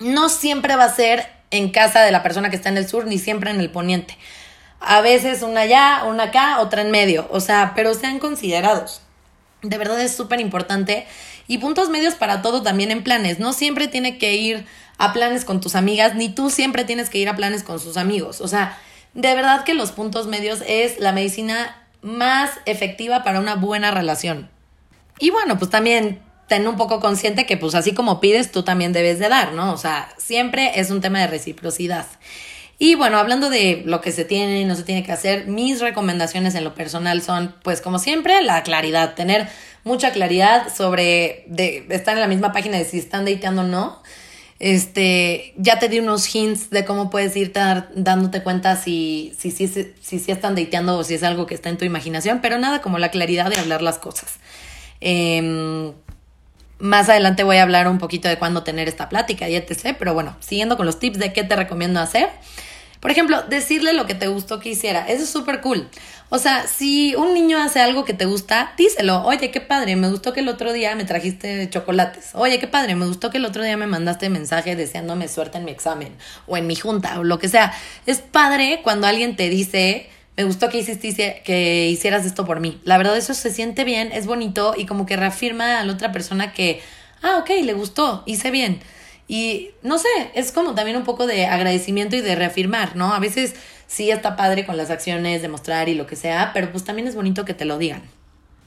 no 0.00 0.28
siempre 0.28 0.74
va 0.74 0.86
a 0.86 0.92
ser 0.92 1.24
en 1.52 1.70
casa 1.70 2.02
de 2.02 2.10
la 2.10 2.24
persona 2.24 2.50
que 2.50 2.56
está 2.56 2.68
en 2.68 2.78
el 2.78 2.88
sur, 2.88 3.06
ni 3.06 3.20
siempre 3.20 3.52
en 3.52 3.60
el 3.60 3.70
poniente. 3.70 4.18
A 4.80 5.02
veces 5.02 5.42
una 5.42 5.60
allá, 5.60 6.02
una 6.04 6.24
acá, 6.24 6.58
otra 6.58 6.82
en 6.82 6.90
medio. 6.90 7.28
O 7.30 7.38
sea, 7.38 7.74
pero 7.76 7.94
sean 7.94 8.18
considerados. 8.18 9.02
De 9.62 9.78
verdad 9.78 10.00
es 10.00 10.16
súper 10.16 10.40
importante. 10.40 11.06
Y 11.46 11.58
puntos 11.58 11.88
medios 11.88 12.16
para 12.16 12.42
todo 12.42 12.64
también 12.64 12.90
en 12.90 13.04
planes. 13.04 13.38
No 13.38 13.52
siempre 13.52 13.86
tiene 13.86 14.18
que 14.18 14.34
ir 14.34 14.66
a 14.98 15.12
planes 15.12 15.44
con 15.44 15.60
tus 15.60 15.76
amigas, 15.76 16.16
ni 16.16 16.28
tú 16.28 16.50
siempre 16.50 16.82
tienes 16.82 17.08
que 17.08 17.18
ir 17.18 17.28
a 17.28 17.36
planes 17.36 17.62
con 17.62 17.78
sus 17.78 17.96
amigos. 17.96 18.40
O 18.40 18.48
sea, 18.48 18.76
de 19.14 19.32
verdad 19.36 19.62
que 19.62 19.74
los 19.74 19.92
puntos 19.92 20.26
medios 20.26 20.64
es 20.66 20.98
la 20.98 21.12
medicina 21.12 21.85
más 22.06 22.50
efectiva 22.64 23.24
para 23.24 23.40
una 23.40 23.56
buena 23.56 23.90
relación. 23.90 24.48
Y 25.18 25.30
bueno, 25.30 25.58
pues 25.58 25.70
también 25.70 26.20
ten 26.46 26.66
un 26.68 26.76
poco 26.76 27.00
consciente 27.00 27.46
que 27.46 27.56
pues 27.56 27.74
así 27.74 27.92
como 27.92 28.20
pides, 28.20 28.52
tú 28.52 28.62
también 28.62 28.92
debes 28.92 29.18
de 29.18 29.28
dar, 29.28 29.52
¿no? 29.52 29.72
O 29.72 29.76
sea, 29.76 30.08
siempre 30.16 30.78
es 30.78 30.90
un 30.90 31.00
tema 31.00 31.18
de 31.20 31.26
reciprocidad. 31.26 32.06
Y 32.78 32.94
bueno, 32.94 33.18
hablando 33.18 33.50
de 33.50 33.82
lo 33.86 34.00
que 34.00 34.12
se 34.12 34.24
tiene 34.24 34.60
y 34.60 34.64
no 34.64 34.76
se 34.76 34.82
tiene 34.82 35.02
que 35.02 35.10
hacer, 35.10 35.46
mis 35.46 35.80
recomendaciones 35.80 36.54
en 36.54 36.62
lo 36.62 36.74
personal 36.74 37.22
son, 37.22 37.54
pues 37.62 37.80
como 37.80 37.98
siempre, 37.98 38.42
la 38.42 38.62
claridad, 38.62 39.14
tener 39.14 39.48
mucha 39.82 40.12
claridad 40.12 40.72
sobre 40.74 41.44
de 41.48 41.86
estar 41.90 42.14
en 42.14 42.20
la 42.20 42.28
misma 42.28 42.52
página 42.52 42.76
de 42.76 42.84
si 42.84 42.98
están 42.98 43.24
dateando 43.24 43.62
o 43.62 43.66
no. 43.66 44.02
Este, 44.58 45.52
ya 45.58 45.78
te 45.78 45.88
di 45.88 45.98
unos 45.98 46.34
hints 46.34 46.70
de 46.70 46.86
cómo 46.86 47.10
puedes 47.10 47.36
ir 47.36 47.52
dándote 47.52 48.42
cuenta 48.42 48.76
si 48.76 49.34
si, 49.38 49.50
si, 49.50 49.68
si, 49.68 50.18
si, 50.18 50.32
están 50.32 50.54
dateando 50.54 50.96
o 50.96 51.04
si 51.04 51.14
es 51.14 51.22
algo 51.22 51.46
que 51.46 51.54
está 51.54 51.68
en 51.68 51.76
tu 51.76 51.84
imaginación, 51.84 52.40
pero 52.40 52.58
nada 52.58 52.80
como 52.80 52.98
la 52.98 53.10
claridad 53.10 53.50
de 53.50 53.58
hablar 53.58 53.82
las 53.82 53.98
cosas. 53.98 54.38
Em, 55.00 55.92
más 56.78 57.08
adelante 57.08 57.42
voy 57.42 57.58
a 57.58 57.62
hablar 57.62 57.86
un 57.88 57.98
poquito 57.98 58.28
de 58.28 58.38
cuándo 58.38 58.62
tener 58.62 58.88
esta 58.88 59.08
plática 59.08 59.48
y 59.48 59.56
etc. 59.56 59.94
Pero 59.98 60.14
bueno, 60.14 60.36
siguiendo 60.40 60.76
con 60.76 60.86
los 60.86 60.98
tips 60.98 61.18
de 61.18 61.32
qué 61.32 61.44
te 61.44 61.56
recomiendo 61.56 62.00
hacer. 62.00 62.30
Por 63.06 63.12
ejemplo, 63.12 63.40
decirle 63.48 63.92
lo 63.92 64.04
que 64.04 64.16
te 64.16 64.26
gustó 64.26 64.58
que 64.58 64.70
hiciera. 64.70 65.06
Eso 65.06 65.22
es 65.22 65.30
súper 65.30 65.60
cool. 65.60 65.88
O 66.28 66.40
sea, 66.40 66.66
si 66.66 67.14
un 67.14 67.34
niño 67.34 67.56
hace 67.56 67.78
algo 67.78 68.04
que 68.04 68.14
te 68.14 68.24
gusta, 68.24 68.72
díselo. 68.76 69.22
Oye, 69.22 69.52
qué 69.52 69.60
padre, 69.60 69.94
me 69.94 70.10
gustó 70.10 70.32
que 70.32 70.40
el 70.40 70.48
otro 70.48 70.72
día 70.72 70.92
me 70.96 71.04
trajiste 71.04 71.70
chocolates. 71.70 72.30
Oye, 72.32 72.58
qué 72.58 72.66
padre, 72.66 72.96
me 72.96 73.06
gustó 73.06 73.30
que 73.30 73.38
el 73.38 73.44
otro 73.44 73.62
día 73.62 73.76
me 73.76 73.86
mandaste 73.86 74.28
mensaje 74.28 74.74
deseándome 74.74 75.28
suerte 75.28 75.58
en 75.58 75.66
mi 75.66 75.70
examen 75.70 76.16
o 76.48 76.56
en 76.56 76.66
mi 76.66 76.74
junta 76.74 77.20
o 77.20 77.22
lo 77.22 77.38
que 77.38 77.48
sea. 77.48 77.72
Es 78.06 78.18
padre 78.18 78.80
cuando 78.82 79.06
alguien 79.06 79.36
te 79.36 79.48
dice 79.50 80.10
me 80.36 80.42
gustó 80.42 80.68
que, 80.68 80.78
hiciste, 80.78 81.42
que 81.44 81.86
hicieras 81.88 82.26
esto 82.26 82.44
por 82.44 82.58
mí. 82.58 82.80
La 82.82 82.98
verdad 82.98 83.16
eso 83.16 83.34
se 83.34 83.52
siente 83.52 83.84
bien, 83.84 84.10
es 84.10 84.26
bonito 84.26 84.74
y 84.76 84.84
como 84.84 85.06
que 85.06 85.14
reafirma 85.14 85.78
a 85.78 85.84
la 85.84 85.92
otra 85.92 86.10
persona 86.10 86.52
que, 86.52 86.82
ah, 87.22 87.38
ok, 87.38 87.50
le 87.62 87.72
gustó, 87.72 88.24
hice 88.26 88.50
bien. 88.50 88.80
Y 89.28 89.70
no 89.82 89.98
sé, 89.98 90.08
es 90.34 90.52
como 90.52 90.74
también 90.74 90.96
un 90.96 91.04
poco 91.04 91.26
de 91.26 91.46
agradecimiento 91.46 92.16
y 92.16 92.20
de 92.20 92.36
reafirmar, 92.36 92.94
¿no? 92.94 93.12
A 93.12 93.18
veces 93.18 93.54
sí 93.86 94.10
está 94.10 94.36
padre 94.36 94.64
con 94.64 94.76
las 94.76 94.90
acciones, 94.90 95.42
demostrar 95.42 95.88
y 95.88 95.94
lo 95.94 96.06
que 96.06 96.16
sea, 96.16 96.52
pero 96.54 96.70
pues 96.70 96.84
también 96.84 97.08
es 97.08 97.14
bonito 97.14 97.44
que 97.44 97.54
te 97.54 97.64
lo 97.64 97.78
digan. 97.78 98.02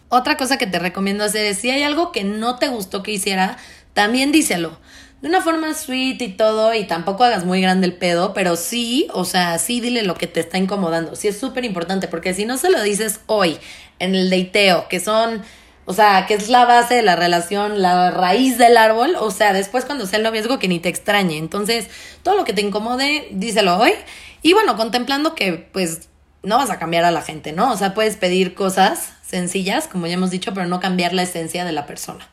Otra 0.09 0.37
cosa 0.37 0.57
que 0.57 0.67
te 0.67 0.79
recomiendo 0.79 1.23
hacer 1.23 1.45
es 1.45 1.59
si 1.59 1.69
hay 1.69 1.83
algo 1.83 2.11
que 2.11 2.23
no 2.23 2.57
te 2.57 2.67
gustó 2.67 3.03
que 3.03 3.11
hiciera, 3.11 3.57
también 3.93 4.31
díselo. 4.31 4.79
De 5.21 5.27
una 5.27 5.41
forma 5.41 5.73
sweet 5.73 6.21
y 6.21 6.29
todo, 6.29 6.73
y 6.73 6.85
tampoco 6.85 7.25
hagas 7.25 7.45
muy 7.45 7.61
grande 7.61 7.85
el 7.85 7.93
pedo, 7.93 8.33
pero 8.33 8.55
sí, 8.55 9.07
o 9.13 9.25
sea, 9.25 9.59
sí 9.59 9.81
dile 9.81 10.03
lo 10.03 10.15
que 10.15 10.27
te 10.27 10.39
está 10.39 10.57
incomodando. 10.57 11.15
Sí 11.15 11.27
es 11.27 11.37
súper 11.37 11.65
importante, 11.65 12.07
porque 12.07 12.33
si 12.33 12.45
no 12.45 12.57
se 12.57 12.69
lo 12.69 12.81
dices 12.81 13.19
hoy, 13.25 13.57
en 13.99 14.15
el 14.15 14.29
deiteo, 14.29 14.87
que 14.87 15.01
son, 15.01 15.43
o 15.85 15.93
sea, 15.93 16.25
que 16.27 16.35
es 16.35 16.49
la 16.49 16.65
base 16.65 16.95
de 16.95 17.01
la 17.01 17.15
relación, 17.15 17.81
la 17.81 18.11
raíz 18.11 18.57
del 18.57 18.77
árbol, 18.77 19.15
o 19.19 19.31
sea, 19.31 19.53
después 19.53 19.85
cuando 19.85 20.05
sea 20.05 20.17
el 20.17 20.23
noviazgo 20.23 20.59
que 20.59 20.67
ni 20.67 20.79
te 20.79 20.89
extrañe. 20.89 21.37
Entonces, 21.37 21.87
todo 22.23 22.35
lo 22.35 22.43
que 22.45 22.53
te 22.53 22.61
incomode, 22.61 23.27
díselo 23.31 23.77
hoy. 23.77 23.93
Y 24.41 24.53
bueno, 24.53 24.77
contemplando 24.77 25.35
que, 25.35 25.53
pues, 25.53 26.09
no 26.43 26.57
vas 26.57 26.69
a 26.69 26.79
cambiar 26.79 27.03
a 27.03 27.11
la 27.11 27.21
gente, 27.21 27.51
¿no? 27.51 27.71
O 27.71 27.77
sea, 27.77 27.93
puedes 27.93 28.15
pedir 28.15 28.53
cosas 28.53 29.13
sencillas, 29.25 29.87
como 29.87 30.07
ya 30.07 30.13
hemos 30.13 30.31
dicho, 30.31 30.53
pero 30.53 30.67
no 30.67 30.79
cambiar 30.79 31.13
la 31.13 31.23
esencia 31.23 31.65
de 31.65 31.71
la 31.71 31.85
persona. 31.85 32.27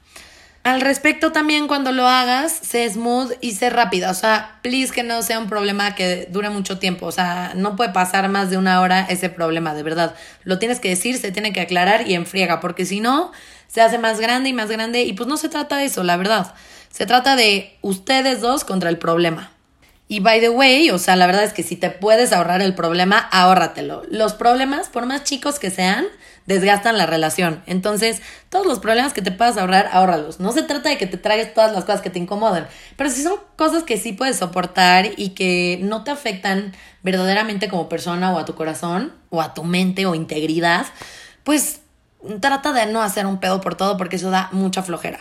Al 0.66 0.80
respecto 0.80 1.30
también 1.30 1.68
cuando 1.68 1.92
lo 1.92 2.08
hagas, 2.08 2.50
sé 2.50 2.90
smooth 2.90 3.34
y 3.40 3.52
sé 3.52 3.70
rápida. 3.70 4.10
O 4.10 4.14
sea, 4.14 4.58
please 4.62 4.92
que 4.92 5.04
no 5.04 5.22
sea 5.22 5.38
un 5.38 5.48
problema 5.48 5.94
que 5.94 6.26
dure 6.28 6.50
mucho 6.50 6.80
tiempo. 6.80 7.06
O 7.06 7.12
sea, 7.12 7.52
no 7.54 7.76
puede 7.76 7.92
pasar 7.92 8.28
más 8.28 8.50
de 8.50 8.58
una 8.58 8.80
hora 8.80 9.06
ese 9.08 9.28
problema, 9.28 9.74
de 9.74 9.84
verdad. 9.84 10.16
Lo 10.42 10.58
tienes 10.58 10.80
que 10.80 10.88
decir, 10.88 11.18
se 11.18 11.30
tiene 11.30 11.52
que 11.52 11.60
aclarar 11.60 12.08
y 12.08 12.14
enfriega, 12.14 12.58
porque 12.58 12.84
si 12.84 12.98
no, 12.98 13.30
se 13.68 13.80
hace 13.80 13.98
más 13.98 14.18
grande 14.18 14.48
y 14.48 14.54
más 14.54 14.68
grande. 14.68 15.02
Y 15.02 15.12
pues 15.12 15.28
no 15.28 15.36
se 15.36 15.48
trata 15.48 15.76
de 15.76 15.84
eso, 15.84 16.02
la 16.02 16.16
verdad. 16.16 16.52
Se 16.90 17.06
trata 17.06 17.36
de 17.36 17.78
ustedes 17.82 18.40
dos 18.40 18.64
contra 18.64 18.90
el 18.90 18.98
problema. 18.98 19.52
Y 20.08 20.18
by 20.18 20.40
the 20.40 20.50
way, 20.50 20.90
o 20.90 20.98
sea, 20.98 21.14
la 21.14 21.28
verdad 21.28 21.44
es 21.44 21.52
que 21.52 21.62
si 21.62 21.76
te 21.76 21.90
puedes 21.90 22.32
ahorrar 22.32 22.60
el 22.60 22.74
problema, 22.74 23.18
ahórratelo. 23.18 24.02
Los 24.10 24.34
problemas, 24.34 24.88
por 24.88 25.06
más 25.06 25.22
chicos 25.22 25.60
que 25.60 25.70
sean, 25.70 26.06
desgastan 26.46 26.96
la 26.96 27.06
relación. 27.06 27.62
Entonces, 27.66 28.22
todos 28.48 28.66
los 28.66 28.78
problemas 28.78 29.12
que 29.12 29.22
te 29.22 29.32
puedas 29.32 29.56
ahorrar, 29.56 29.88
ahórralos. 29.92 30.40
No 30.40 30.52
se 30.52 30.62
trata 30.62 30.88
de 30.88 30.98
que 30.98 31.06
te 31.06 31.16
tragues 31.16 31.52
todas 31.52 31.72
las 31.72 31.84
cosas 31.84 32.00
que 32.00 32.10
te 32.10 32.18
incomodan, 32.18 32.66
pero 32.96 33.10
si 33.10 33.22
son 33.22 33.38
cosas 33.56 33.82
que 33.82 33.98
sí 33.98 34.12
puedes 34.12 34.36
soportar 34.36 35.10
y 35.16 35.30
que 35.30 35.78
no 35.82 36.04
te 36.04 36.10
afectan 36.10 36.72
verdaderamente 37.02 37.68
como 37.68 37.88
persona 37.88 38.32
o 38.32 38.38
a 38.38 38.44
tu 38.44 38.54
corazón 38.54 39.12
o 39.30 39.42
a 39.42 39.54
tu 39.54 39.64
mente 39.64 40.06
o 40.06 40.14
integridad, 40.14 40.86
pues 41.44 41.80
trata 42.40 42.72
de 42.72 42.86
no 42.86 43.02
hacer 43.02 43.26
un 43.26 43.38
pedo 43.38 43.60
por 43.60 43.74
todo 43.74 43.96
porque 43.96 44.16
eso 44.16 44.30
da 44.30 44.48
mucha 44.52 44.82
flojera. 44.82 45.20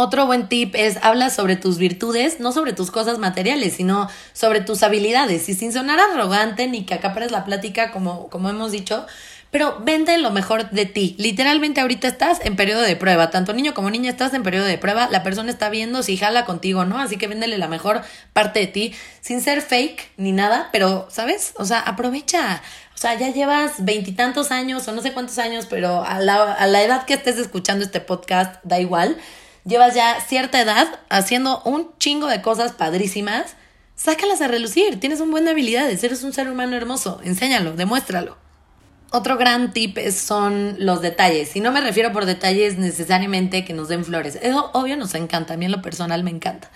Otro 0.00 0.26
buen 0.26 0.48
tip 0.48 0.76
es 0.76 0.96
habla 1.02 1.28
sobre 1.28 1.56
tus 1.56 1.76
virtudes, 1.76 2.38
no 2.38 2.52
sobre 2.52 2.72
tus 2.72 2.92
cosas 2.92 3.18
materiales, 3.18 3.74
sino 3.74 4.08
sobre 4.32 4.60
tus 4.60 4.84
habilidades. 4.84 5.48
Y 5.48 5.54
sin 5.54 5.72
sonar 5.72 5.98
arrogante 5.98 6.68
ni 6.68 6.84
que 6.84 6.94
acapares 6.94 7.32
la 7.32 7.44
plática, 7.44 7.90
como, 7.90 8.28
como 8.28 8.48
hemos 8.48 8.70
dicho, 8.70 9.06
pero 9.50 9.78
vende 9.80 10.18
lo 10.18 10.30
mejor 10.30 10.70
de 10.70 10.84
ti. 10.84 11.14
Literalmente 11.18 11.80
ahorita 11.80 12.06
estás 12.08 12.40
en 12.44 12.56
periodo 12.56 12.82
de 12.82 12.96
prueba. 12.96 13.30
Tanto 13.30 13.54
niño 13.54 13.72
como 13.72 13.90
niña 13.90 14.10
estás 14.10 14.34
en 14.34 14.42
periodo 14.42 14.66
de 14.66 14.78
prueba. 14.78 15.08
La 15.10 15.22
persona 15.22 15.50
está 15.50 15.70
viendo 15.70 16.02
si 16.02 16.16
jala 16.16 16.44
contigo, 16.44 16.84
¿no? 16.84 16.98
Así 16.98 17.16
que 17.16 17.28
véndele 17.28 17.56
la 17.56 17.68
mejor 17.68 18.02
parte 18.32 18.60
de 18.60 18.66
ti 18.66 18.94
sin 19.20 19.40
ser 19.40 19.62
fake 19.62 20.10
ni 20.16 20.32
nada, 20.32 20.68
pero, 20.72 21.08
¿sabes? 21.10 21.54
O 21.56 21.64
sea, 21.64 21.80
aprovecha. 21.80 22.62
O 22.94 22.98
sea, 22.98 23.14
ya 23.14 23.30
llevas 23.30 23.84
veintitantos 23.84 24.50
años 24.50 24.86
o 24.88 24.92
no 24.92 25.00
sé 25.00 25.12
cuántos 25.12 25.38
años, 25.38 25.66
pero 25.70 26.04
a 26.04 26.18
la, 26.18 26.52
a 26.52 26.66
la 26.66 26.82
edad 26.82 27.04
que 27.04 27.14
estés 27.14 27.38
escuchando 27.38 27.84
este 27.84 28.00
podcast, 28.00 28.56
da 28.64 28.80
igual. 28.80 29.16
Llevas 29.64 29.94
ya 29.94 30.20
cierta 30.20 30.60
edad 30.60 31.00
haciendo 31.08 31.62
un 31.64 31.90
chingo 31.98 32.26
de 32.26 32.42
cosas 32.42 32.72
padrísimas. 32.72 33.54
Sácalas 33.96 34.40
a 34.40 34.48
relucir. 34.48 35.00
Tienes 35.00 35.20
un 35.20 35.30
buen 35.30 35.48
habilidades. 35.48 36.02
Eres 36.04 36.22
un 36.22 36.32
ser 36.32 36.48
humano 36.48 36.76
hermoso. 36.76 37.20
Enséñalo, 37.24 37.72
demuéstralo. 37.72 38.47
Otro 39.10 39.38
gran 39.38 39.72
tip 39.72 39.98
son 40.10 40.76
los 40.78 41.00
detalles. 41.00 41.56
Y 41.56 41.60
no 41.60 41.72
me 41.72 41.80
refiero 41.80 42.12
por 42.12 42.26
detalles 42.26 42.76
necesariamente 42.76 43.64
que 43.64 43.72
nos 43.72 43.88
den 43.88 44.04
flores. 44.04 44.38
Eso 44.42 44.70
obvio 44.74 44.96
nos 44.96 45.14
encanta. 45.14 45.54
A 45.54 45.56
mí 45.56 45.64
en 45.64 45.72
lo 45.72 45.80
personal 45.80 46.22
me 46.24 46.30
encanta. 46.30 46.70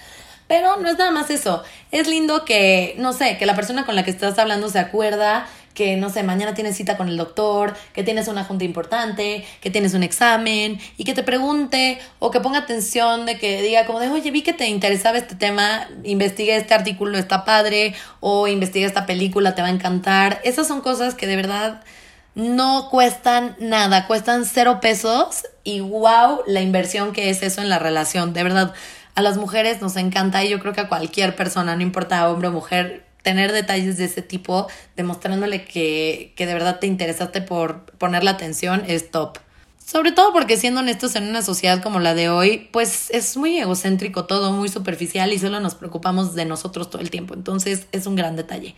Pero 0.48 0.76
no 0.78 0.88
es 0.88 0.98
nada 0.98 1.10
más 1.10 1.30
eso. 1.30 1.62
Es 1.90 2.08
lindo 2.08 2.44
que, 2.44 2.94
no 2.98 3.12
sé, 3.12 3.36
que 3.38 3.46
la 3.46 3.54
persona 3.54 3.84
con 3.84 3.94
la 3.96 4.04
que 4.04 4.10
estás 4.10 4.38
hablando 4.38 4.68
se 4.68 4.78
acuerda 4.78 5.46
que, 5.74 5.96
no 5.96 6.10
sé, 6.10 6.22
mañana 6.22 6.54
tienes 6.54 6.76
cita 6.76 6.96
con 6.96 7.08
el 7.08 7.16
doctor, 7.16 7.74
que 7.92 8.02
tienes 8.02 8.28
una 8.28 8.44
junta 8.44 8.64
importante, 8.64 9.44
que 9.60 9.70
tienes 9.70 9.94
un 9.94 10.02
examen 10.02 10.78
y 10.96 11.04
que 11.04 11.14
te 11.14 11.22
pregunte 11.22 11.98
o 12.18 12.30
que 12.30 12.40
ponga 12.40 12.58
atención 12.58 13.26
de 13.26 13.38
que 13.38 13.62
diga 13.62 13.86
como 13.86 14.00
de, 14.00 14.08
oye, 14.08 14.30
vi 14.30 14.42
que 14.42 14.52
te 14.52 14.68
interesaba 14.68 15.18
este 15.18 15.34
tema, 15.34 15.88
investigué 16.04 16.56
este 16.56 16.74
artículo, 16.74 17.18
está 17.18 17.44
padre, 17.44 17.94
o 18.20 18.48
investigué 18.48 18.86
esta 18.86 19.06
película, 19.06 19.54
te 19.54 19.62
va 19.62 19.68
a 19.68 19.72
encantar. 19.72 20.40
Esas 20.44 20.66
son 20.68 20.80
cosas 20.80 21.14
que 21.14 21.26
de 21.26 21.36
verdad 21.36 21.82
no 22.34 22.88
cuestan 22.90 23.56
nada, 23.60 24.06
cuestan 24.06 24.44
cero 24.46 24.78
pesos 24.80 25.44
y 25.64 25.80
wow, 25.80 26.40
la 26.46 26.60
inversión 26.60 27.12
que 27.12 27.30
es 27.30 27.42
eso 27.42 27.60
en 27.60 27.68
la 27.68 27.78
relación. 27.78 28.32
De 28.32 28.42
verdad, 28.42 28.74
a 29.14 29.22
las 29.22 29.36
mujeres 29.36 29.82
nos 29.82 29.96
encanta 29.96 30.42
y 30.44 30.48
yo 30.48 30.58
creo 30.58 30.72
que 30.72 30.80
a 30.80 30.88
cualquier 30.88 31.36
persona, 31.36 31.76
no 31.76 31.82
importa 31.82 32.28
hombre 32.28 32.48
o 32.48 32.52
mujer, 32.52 33.04
tener 33.22 33.52
detalles 33.52 33.98
de 33.98 34.06
ese 34.06 34.22
tipo, 34.22 34.66
demostrándole 34.96 35.64
que, 35.64 36.32
que 36.36 36.46
de 36.46 36.54
verdad 36.54 36.80
te 36.80 36.86
interesaste 36.86 37.40
por 37.40 37.84
poner 37.98 38.24
la 38.24 38.32
atención, 38.32 38.82
es 38.86 39.10
top. 39.10 39.38
Sobre 39.84 40.12
todo 40.12 40.32
porque 40.32 40.56
siendo 40.56 40.80
honestos 40.80 41.16
en 41.16 41.24
una 41.24 41.42
sociedad 41.42 41.82
como 41.82 42.00
la 42.00 42.14
de 42.14 42.30
hoy, 42.30 42.68
pues 42.72 43.10
es 43.10 43.36
muy 43.36 43.58
egocéntrico 43.58 44.24
todo, 44.24 44.52
muy 44.52 44.68
superficial 44.68 45.32
y 45.32 45.38
solo 45.38 45.60
nos 45.60 45.74
preocupamos 45.74 46.34
de 46.34 46.46
nosotros 46.46 46.88
todo 46.88 47.02
el 47.02 47.10
tiempo. 47.10 47.34
Entonces 47.34 47.86
es 47.92 48.06
un 48.06 48.16
gran 48.16 48.34
detalle. 48.34 48.74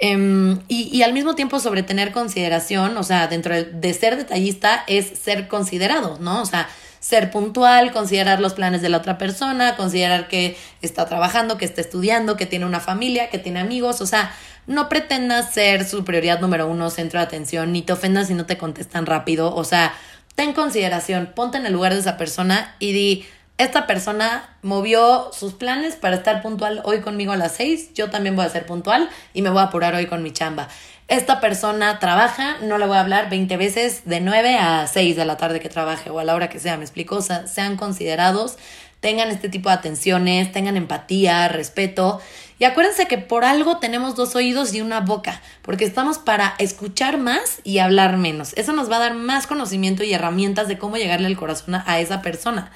Em, 0.00 0.60
y, 0.68 1.02
al 1.02 1.12
mismo 1.12 1.34
tiempo 1.34 1.60
sobre 1.60 1.82
tener 1.82 2.10
consideración, 2.12 2.96
o 2.96 3.02
sea, 3.04 3.28
dentro 3.28 3.54
de, 3.54 3.94
ser 3.94 4.16
detallista 4.16 4.84
es 4.88 5.06
ser 5.18 5.46
considerado, 5.46 6.18
¿no? 6.20 6.42
O 6.42 6.46
sea, 6.46 6.68
ser 6.98 7.30
puntual, 7.30 7.92
considerar 7.92 8.40
los 8.40 8.54
planes 8.54 8.82
de 8.82 8.88
la 8.88 8.98
otra 8.98 9.18
persona, 9.18 9.76
considerar 9.76 10.26
que 10.26 10.56
está 10.82 11.06
trabajando, 11.06 11.58
que 11.58 11.64
está 11.64 11.80
estudiando, 11.80 12.36
que 12.36 12.46
tiene 12.46 12.66
una 12.66 12.80
familia, 12.80 13.30
que 13.30 13.38
tiene 13.38 13.60
amigos, 13.60 14.00
o 14.00 14.06
sea, 14.06 14.34
no 14.66 14.88
pretendas 14.88 15.52
ser 15.52 15.86
su 15.86 16.04
prioridad 16.04 16.40
número 16.40 16.66
uno, 16.66 16.90
centro 16.90 17.20
de 17.20 17.26
atención, 17.26 17.72
ni 17.72 17.82
te 17.82 17.92
ofendas 17.92 18.28
si 18.28 18.34
no 18.34 18.46
te 18.46 18.58
contestan 18.58 19.06
rápido, 19.06 19.54
o 19.54 19.64
sea, 19.64 19.94
ten 20.34 20.54
consideración, 20.54 21.32
ponte 21.34 21.58
en 21.58 21.66
el 21.66 21.72
lugar 21.72 21.94
de 21.94 22.00
esa 22.00 22.16
persona 22.16 22.74
y 22.78 22.92
di, 22.92 23.26
esta 23.56 23.86
persona 23.86 24.56
movió 24.62 25.30
sus 25.32 25.52
planes 25.52 25.94
para 25.94 26.16
estar 26.16 26.42
puntual 26.42 26.82
hoy 26.84 27.00
conmigo 27.00 27.32
a 27.32 27.36
las 27.36 27.52
6, 27.52 27.94
yo 27.94 28.10
también 28.10 28.34
voy 28.34 28.44
a 28.44 28.48
ser 28.48 28.66
puntual 28.66 29.08
y 29.32 29.42
me 29.42 29.50
voy 29.50 29.60
a 29.60 29.64
apurar 29.64 29.94
hoy 29.94 30.06
con 30.06 30.22
mi 30.22 30.32
chamba. 30.32 30.68
Esta 31.06 31.40
persona 31.40 31.98
trabaja, 32.00 32.56
no 32.62 32.78
le 32.78 32.86
voy 32.86 32.96
a 32.96 33.00
hablar 33.00 33.30
20 33.30 33.56
veces 33.56 34.02
de 34.06 34.20
9 34.20 34.56
a 34.56 34.86
6 34.86 35.16
de 35.16 35.24
la 35.24 35.36
tarde 35.36 35.60
que 35.60 35.68
trabaje 35.68 36.10
o 36.10 36.18
a 36.18 36.24
la 36.24 36.34
hora 36.34 36.48
que 36.48 36.58
sea, 36.58 36.76
me 36.76 36.82
explico, 36.82 37.16
o 37.16 37.22
sea, 37.22 37.46
sean 37.46 37.76
considerados, 37.76 38.56
tengan 38.98 39.28
este 39.28 39.48
tipo 39.48 39.68
de 39.68 39.76
atenciones, 39.76 40.50
tengan 40.50 40.76
empatía, 40.76 41.46
respeto 41.46 42.20
y 42.58 42.64
acuérdense 42.64 43.06
que 43.06 43.18
por 43.18 43.44
algo 43.44 43.78
tenemos 43.78 44.16
dos 44.16 44.34
oídos 44.34 44.74
y 44.74 44.80
una 44.80 45.00
boca, 45.00 45.42
porque 45.62 45.84
estamos 45.84 46.18
para 46.18 46.54
escuchar 46.58 47.18
más 47.18 47.60
y 47.62 47.78
hablar 47.78 48.16
menos. 48.16 48.52
Eso 48.54 48.72
nos 48.72 48.90
va 48.90 48.96
a 48.96 49.00
dar 49.00 49.14
más 49.14 49.46
conocimiento 49.46 50.02
y 50.02 50.12
herramientas 50.12 50.66
de 50.66 50.78
cómo 50.78 50.96
llegarle 50.96 51.26
al 51.26 51.36
corazón 51.36 51.74
a 51.74 52.00
esa 52.00 52.20
persona. 52.20 52.72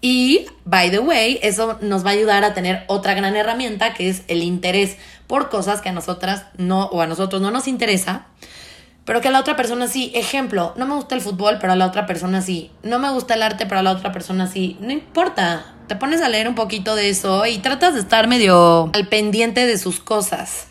Y, 0.00 0.46
by 0.64 0.90
the 0.90 0.98
way, 1.00 1.38
eso 1.42 1.78
nos 1.82 2.04
va 2.04 2.10
a 2.10 2.12
ayudar 2.14 2.44
a 2.44 2.54
tener 2.54 2.84
otra 2.86 3.14
gran 3.14 3.36
herramienta 3.36 3.92
que 3.92 4.08
es 4.08 4.22
el 4.28 4.42
interés 4.42 4.96
por 5.26 5.50
cosas 5.50 5.80
que 5.80 5.90
a 5.90 5.92
nosotras 5.92 6.46
no, 6.56 6.86
o 6.86 7.02
a 7.02 7.06
nosotros 7.06 7.42
no 7.42 7.50
nos 7.50 7.68
interesa, 7.68 8.26
pero 9.04 9.20
que 9.20 9.28
a 9.28 9.30
la 9.30 9.40
otra 9.40 9.56
persona 9.56 9.88
sí. 9.88 10.10
Ejemplo, 10.14 10.72
no 10.76 10.86
me 10.86 10.94
gusta 10.94 11.14
el 11.14 11.20
fútbol, 11.20 11.58
pero 11.60 11.72
a 11.72 11.76
la 11.76 11.86
otra 11.86 12.06
persona 12.06 12.40
sí. 12.40 12.70
No 12.82 12.98
me 12.98 13.10
gusta 13.10 13.34
el 13.34 13.42
arte, 13.42 13.66
pero 13.66 13.80
a 13.80 13.82
la 13.82 13.92
otra 13.92 14.12
persona 14.12 14.46
sí. 14.46 14.76
No 14.80 14.92
importa. 14.92 15.74
Te 15.86 15.96
pones 15.96 16.22
a 16.22 16.28
leer 16.28 16.48
un 16.48 16.54
poquito 16.54 16.94
de 16.94 17.10
eso 17.10 17.44
y 17.46 17.58
tratas 17.58 17.94
de 17.94 18.00
estar 18.00 18.28
medio 18.28 18.90
al 18.94 19.08
pendiente 19.08 19.66
de 19.66 19.76
sus 19.78 19.98
cosas. 19.98 20.69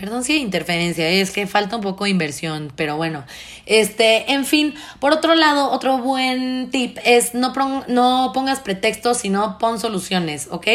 Perdón 0.00 0.24
si 0.24 0.32
hay 0.32 0.38
interferencia, 0.38 1.06
es 1.10 1.30
que 1.30 1.46
falta 1.46 1.76
un 1.76 1.82
poco 1.82 2.04
de 2.04 2.10
inversión, 2.10 2.72
pero 2.74 2.96
bueno. 2.96 3.22
Este, 3.66 4.32
en 4.32 4.46
fin, 4.46 4.74
por 4.98 5.12
otro 5.12 5.34
lado, 5.34 5.70
otro 5.70 5.98
buen 5.98 6.70
tip 6.70 6.96
es 7.04 7.34
no, 7.34 7.52
no 7.86 8.30
pongas 8.32 8.60
pretextos, 8.60 9.18
sino 9.18 9.58
pon 9.58 9.78
soluciones, 9.78 10.48
¿ok? 10.50 10.66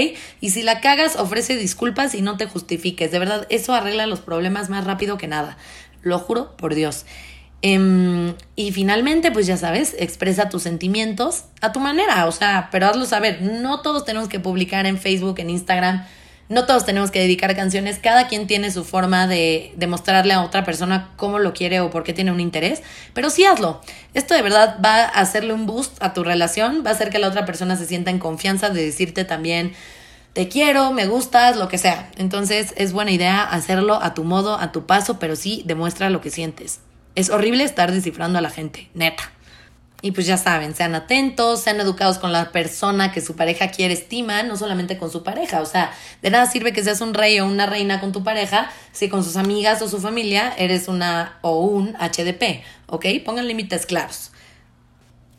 Y 0.41 0.51
si 0.51 0.61
la 0.61 0.79
cagas, 0.79 1.15
ofrece 1.15 1.57
disculpas 1.57 2.13
y 2.13 2.21
no 2.21 2.37
te 2.37 2.45
justifiques. 2.45 3.11
De 3.11 3.17
verdad, 3.17 3.47
eso 3.49 3.73
arregla 3.73 4.05
los 4.05 4.19
problemas 4.19 4.69
más 4.69 4.83
rápido 4.85 5.17
que 5.17 5.27
nada. 5.27 5.57
Lo 6.03 6.19
juro 6.19 6.55
por 6.55 6.75
Dios. 6.75 7.07
Em, 7.63 8.35
y 8.55 8.73
finalmente, 8.73 9.31
pues 9.31 9.47
ya 9.47 9.57
sabes, 9.57 9.95
expresa 9.97 10.49
tus 10.49 10.61
sentimientos 10.61 11.45
a 11.61 11.71
tu 11.71 11.79
manera, 11.79 12.27
o 12.27 12.31
sea, 12.31 12.69
pero 12.71 12.85
hazlo 12.85 13.05
saber. 13.05 13.41
No 13.41 13.81
todos 13.81 14.05
tenemos 14.05 14.29
que 14.29 14.39
publicar 14.39 14.85
en 14.85 14.99
Facebook, 14.99 15.39
en 15.39 15.49
Instagram 15.49 16.05
No 16.47 16.65
todos 16.65 16.85
tenemos 16.85 17.09
que 17.09 17.19
dedicar 17.19 17.55
canciones, 17.55 17.97
cada 17.97 18.27
quien 18.27 18.45
tiene 18.45 18.69
su 18.69 18.83
forma 18.83 19.25
de 19.25 19.73
demostrarle 19.77 20.33
a 20.33 20.43
otra 20.43 20.63
persona 20.63 21.09
cómo 21.15 21.39
lo 21.39 21.53
quiere 21.53 21.79
o 21.79 21.89
por 21.89 22.03
qué 22.03 22.13
tiene 22.13 22.31
un 22.31 22.39
interés, 22.39 22.83
pero 23.13 23.31
sí 23.31 23.45
hazlo. 23.45 23.81
Esto 24.13 24.35
de 24.35 24.43
verdad 24.43 24.77
va 24.83 25.03
a 25.03 25.07
hacerle 25.07 25.53
un 25.53 25.65
boost 25.65 26.01
a 26.03 26.13
tu 26.13 26.23
relación, 26.23 26.83
va 26.85 26.91
a 26.91 26.93
hacer 26.93 27.09
que 27.09 27.17
la 27.17 27.29
otra 27.29 27.45
persona 27.45 27.75
se 27.75 27.87
sienta 27.87 28.11
en 28.11 28.19
confianza 28.19 28.69
de 28.69 28.85
decirte 28.85 29.25
también 29.25 29.73
te 30.35 30.49
quiero, 30.49 30.91
me 30.91 31.07
gustas, 31.07 31.55
lo 31.55 31.69
que 31.69 31.77
sea. 31.77 32.11
Entonces 32.17 32.73
es 32.75 32.91
buena 32.91 33.11
idea 33.11 33.41
hacerlo 33.41 34.03
a 34.03 34.13
tu 34.13 34.25
modo, 34.25 34.59
a 34.59 34.73
tu 34.73 34.85
paso, 34.85 35.17
pero 35.17 35.37
sí 35.37 35.63
demuestra 35.65 36.09
lo 36.09 36.19
que 36.19 36.29
sientes. 36.29 36.81
Es 37.15 37.29
horrible 37.29 37.63
estar 37.63 37.93
descifrando 37.93 38.37
a 38.37 38.41
la 38.41 38.49
gente, 38.49 38.89
neta. 38.93 39.31
Y 40.05 40.11
pues 40.11 40.27
ya 40.27 40.37
saben, 40.37 40.75
sean 40.75 40.93
atentos, 40.93 41.61
sean 41.61 41.79
educados 41.79 42.19
con 42.19 42.31
la 42.31 42.51
persona 42.51 43.11
que 43.11 43.21
su 43.21 43.35
pareja 43.35 43.69
quiere, 43.69 43.95
estima, 43.95 44.43
no 44.43 44.55
solamente 44.55 44.99
con 44.99 45.09
su 45.09 45.23
pareja. 45.23 45.61
O 45.61 45.65
sea, 45.65 45.91
de 46.21 46.29
nada 46.29 46.45
sirve 46.45 46.73
que 46.73 46.83
seas 46.83 47.01
un 47.01 47.15
rey 47.15 47.39
o 47.39 47.47
una 47.47 47.65
reina 47.65 47.99
con 47.99 48.11
tu 48.11 48.23
pareja 48.23 48.71
si 48.91 49.09
con 49.09 49.23
sus 49.23 49.35
amigas 49.35 49.81
o 49.81 49.89
su 49.89 49.99
familia 49.99 50.53
eres 50.59 50.89
una 50.89 51.39
o 51.41 51.59
un 51.59 51.95
HDP, 51.95 52.63
¿ok? 52.85 53.03
Pongan 53.25 53.47
límites 53.47 53.87
claros. 53.87 54.31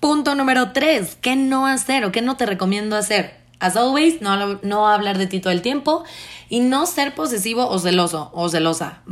Punto 0.00 0.34
número 0.34 0.72
tres, 0.72 1.16
¿qué 1.20 1.36
no 1.36 1.68
hacer 1.68 2.04
o 2.04 2.10
qué 2.10 2.20
no 2.20 2.36
te 2.36 2.44
recomiendo 2.44 2.96
hacer? 2.96 3.36
As 3.60 3.76
always, 3.76 4.20
no, 4.20 4.58
no 4.62 4.88
hablar 4.88 5.16
de 5.16 5.28
ti 5.28 5.38
todo 5.38 5.52
el 5.52 5.62
tiempo 5.62 6.02
y 6.48 6.58
no 6.58 6.86
ser 6.86 7.14
posesivo 7.14 7.68
o 7.68 7.78
celoso 7.78 8.32
o 8.34 8.48
celosa. 8.48 9.02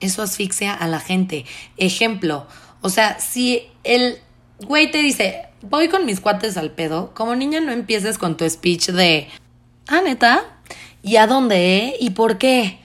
Eso 0.00 0.22
asfixia 0.22 0.72
a 0.72 0.88
la 0.88 1.00
gente. 1.00 1.44
Ejemplo, 1.76 2.46
o 2.80 2.88
sea, 2.88 3.20
si 3.20 3.68
el 3.82 4.23
güey 4.66 4.90
te 4.90 4.98
dice, 4.98 5.46
voy 5.62 5.88
con 5.88 6.06
mis 6.06 6.20
cuates 6.20 6.56
al 6.56 6.70
pedo, 6.70 7.12
como 7.14 7.34
niña 7.34 7.60
no 7.60 7.72
empieces 7.72 8.18
con 8.18 8.36
tu 8.36 8.48
speech 8.48 8.88
de, 8.88 9.28
ah, 9.88 10.00
neta, 10.02 10.44
¿y 11.02 11.16
a 11.16 11.26
dónde? 11.26 11.78
Eh? 11.78 11.96
¿Y 12.00 12.10
por 12.10 12.38
qué? 12.38 12.80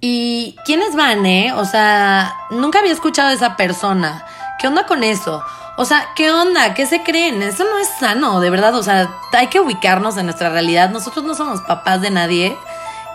¿Y 0.00 0.56
quiénes 0.64 0.94
van, 0.94 1.24
eh? 1.24 1.52
O 1.54 1.64
sea, 1.64 2.34
nunca 2.50 2.80
había 2.80 2.92
escuchado 2.92 3.28
a 3.28 3.32
esa 3.32 3.56
persona. 3.56 4.26
¿Qué 4.58 4.68
onda 4.68 4.86
con 4.86 5.02
eso? 5.02 5.42
O 5.76 5.84
sea, 5.84 6.08
¿qué 6.14 6.30
onda? 6.30 6.74
¿Qué 6.74 6.86
se 6.86 7.02
creen? 7.02 7.42
Eso 7.42 7.64
no 7.64 7.78
es 7.78 7.88
sano, 7.98 8.40
de 8.40 8.50
verdad. 8.50 8.74
O 8.74 8.82
sea, 8.82 9.10
hay 9.32 9.48
que 9.48 9.60
ubicarnos 9.60 10.16
en 10.16 10.26
nuestra 10.26 10.50
realidad. 10.50 10.90
Nosotros 10.90 11.24
no 11.24 11.34
somos 11.34 11.62
papás 11.62 12.00
de 12.00 12.10
nadie. 12.10 12.56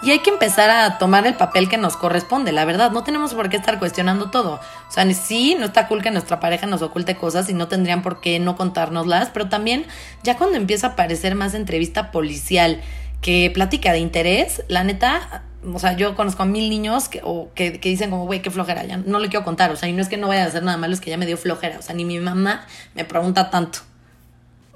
Y 0.01 0.11
hay 0.11 0.19
que 0.19 0.29
empezar 0.29 0.69
a 0.69 0.97
tomar 0.97 1.27
el 1.27 1.35
papel 1.35 1.67
que 1.67 1.77
nos 1.77 1.97
corresponde, 1.97 2.51
la 2.51 2.63
verdad. 2.63 2.91
No 2.91 3.03
tenemos 3.03 3.33
por 3.33 3.49
qué 3.49 3.57
estar 3.57 3.79
cuestionando 3.79 4.29
todo. 4.29 4.53
O 4.53 4.91
sea, 4.91 5.11
sí, 5.13 5.55
no 5.59 5.65
está 5.65 5.87
cool 5.87 6.01
que 6.01 6.11
nuestra 6.11 6.39
pareja 6.39 6.67
nos 6.67 6.81
oculte 6.81 7.15
cosas 7.15 7.49
y 7.49 7.53
no 7.53 7.67
tendrían 7.67 8.01
por 8.01 8.21
qué 8.21 8.39
no 8.39 8.55
contárnoslas, 8.55 9.29
pero 9.33 9.49
también 9.49 9.85
ya 10.23 10.37
cuando 10.37 10.57
empieza 10.57 10.87
a 10.87 10.95
parecer 10.95 11.35
más 11.35 11.53
entrevista 11.53 12.11
policial 12.11 12.81
que 13.21 13.51
plática 13.53 13.91
de 13.91 13.99
interés, 13.99 14.63
la 14.69 14.85
neta, 14.85 15.43
o 15.65 15.79
sea, 15.79 15.97
yo 15.97 16.15
conozco 16.15 16.43
a 16.43 16.45
mil 16.45 16.69
niños 16.69 17.09
que, 17.09 17.19
o 17.23 17.51
que, 17.53 17.81
que 17.81 17.89
dicen 17.89 18.09
como, 18.09 18.25
güey, 18.25 18.41
qué 18.41 18.51
flojera, 18.51 18.85
ya 18.85 18.97
no 18.97 19.19
le 19.19 19.27
quiero 19.27 19.43
contar. 19.43 19.71
O 19.71 19.75
sea, 19.75 19.89
y 19.89 19.93
no 19.93 20.01
es 20.01 20.07
que 20.07 20.15
no 20.15 20.29
vaya 20.29 20.45
a 20.45 20.47
hacer 20.47 20.63
nada 20.63 20.77
malo, 20.77 20.93
es 20.93 21.01
que 21.01 21.09
ya 21.09 21.17
me 21.17 21.25
dio 21.25 21.37
flojera. 21.37 21.77
O 21.77 21.81
sea, 21.81 21.93
ni 21.93 22.05
mi 22.05 22.19
mamá 22.19 22.65
me 22.95 23.03
pregunta 23.03 23.49
tanto. 23.49 23.79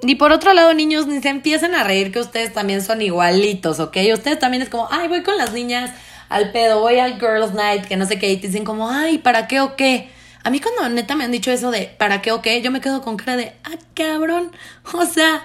Y 0.06 0.16
por 0.16 0.32
otro 0.32 0.54
lado, 0.54 0.74
niños, 0.74 1.08
ni 1.08 1.22
se 1.22 1.30
empiecen 1.30 1.76
a 1.76 1.84
reír 1.84 2.12
que 2.12 2.20
ustedes 2.20 2.54
también 2.54 2.82
son 2.82 3.02
igualitos, 3.02 3.80
¿ok? 3.80 3.98
Ustedes 4.14 4.38
también 4.40 4.62
es 4.62 4.70
como, 4.70 4.88
ay, 4.92 5.08
voy 5.08 5.24
con 5.24 5.38
las 5.38 5.54
niñas 5.54 5.92
al 6.30 6.52
pedo, 6.52 6.82
voy 6.82 7.00
al 7.00 7.20
Girls 7.20 7.54
Night, 7.54 7.86
que 7.86 7.96
no 7.96 8.06
sé 8.06 8.20
qué, 8.20 8.32
y 8.32 8.38
te 8.38 8.48
dicen 8.48 8.66
como, 8.66 8.90
ay, 8.90 9.20
¿para 9.20 9.48
qué 9.48 9.62
o 9.62 9.76
qué? 9.76 10.10
A 10.44 10.50
mí 10.50 10.60
cuando 10.60 10.90
neta 10.90 11.16
me 11.16 11.24
han 11.24 11.32
dicho 11.32 11.52
eso 11.52 11.72
de, 11.72 11.94
¿para 11.98 12.22
qué 12.22 12.32
o 12.32 12.42
qué? 12.42 12.62
Yo 12.62 12.70
me 12.70 12.82
quedo 12.82 13.02
con 13.02 13.16
cara 13.16 13.38
de, 13.38 13.54
ah, 13.64 13.78
cabrón, 13.94 14.52
o 14.92 15.06
sea, 15.06 15.44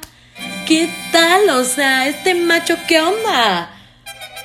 ¿qué 0.67 0.91
tal? 1.13 1.51
O 1.51 1.65
sea, 1.65 2.09
este 2.09 2.35
macho, 2.35 2.77
¿qué 2.89 3.01
onda? 3.01 3.71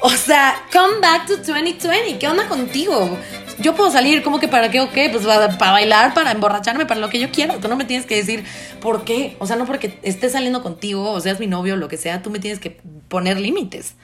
O 0.01 0.11
sea, 0.11 0.61
come 0.71 0.99
back 1.01 1.25
to 1.25 1.37
2020, 1.37 2.19
¿qué 2.19 2.27
onda 2.27 2.47
contigo? 2.47 3.17
Yo 3.59 3.75
puedo 3.75 3.91
salir, 3.91 4.23
como 4.23 4.39
que 4.39 4.47
para 4.47 4.71
qué 4.71 4.81
o 4.81 4.91
qué, 4.91 5.09
pues 5.09 5.25
para, 5.25 5.71
bailar, 5.71 6.13
para 6.13 6.31
emborracharme, 6.31 6.85
para 6.85 6.99
lo 6.99 7.09
que 7.09 7.19
yo 7.19 7.31
quiera. 7.31 7.57
Tú 7.59 7.67
no 7.67 7.75
me 7.75 7.85
tienes 7.85 8.05
que 8.05 8.15
decir 8.15 8.43
por 8.81 9.03
qué. 9.03 9.35
O 9.39 9.47
sea, 9.47 9.55
no 9.55 9.65
porque 9.65 9.99
esté 10.03 10.29
saliendo 10.29 10.63
contigo 10.63 11.11
o 11.11 11.19
seas 11.19 11.39
mi 11.39 11.47
novio 11.47 11.75
lo 11.75 11.87
que 11.87 11.97
sea, 11.97 12.21
tú 12.21 12.29
me 12.29 12.39
tienes 12.39 12.59
que 12.59 12.79
poner 13.07 13.39
límites. 13.39 13.95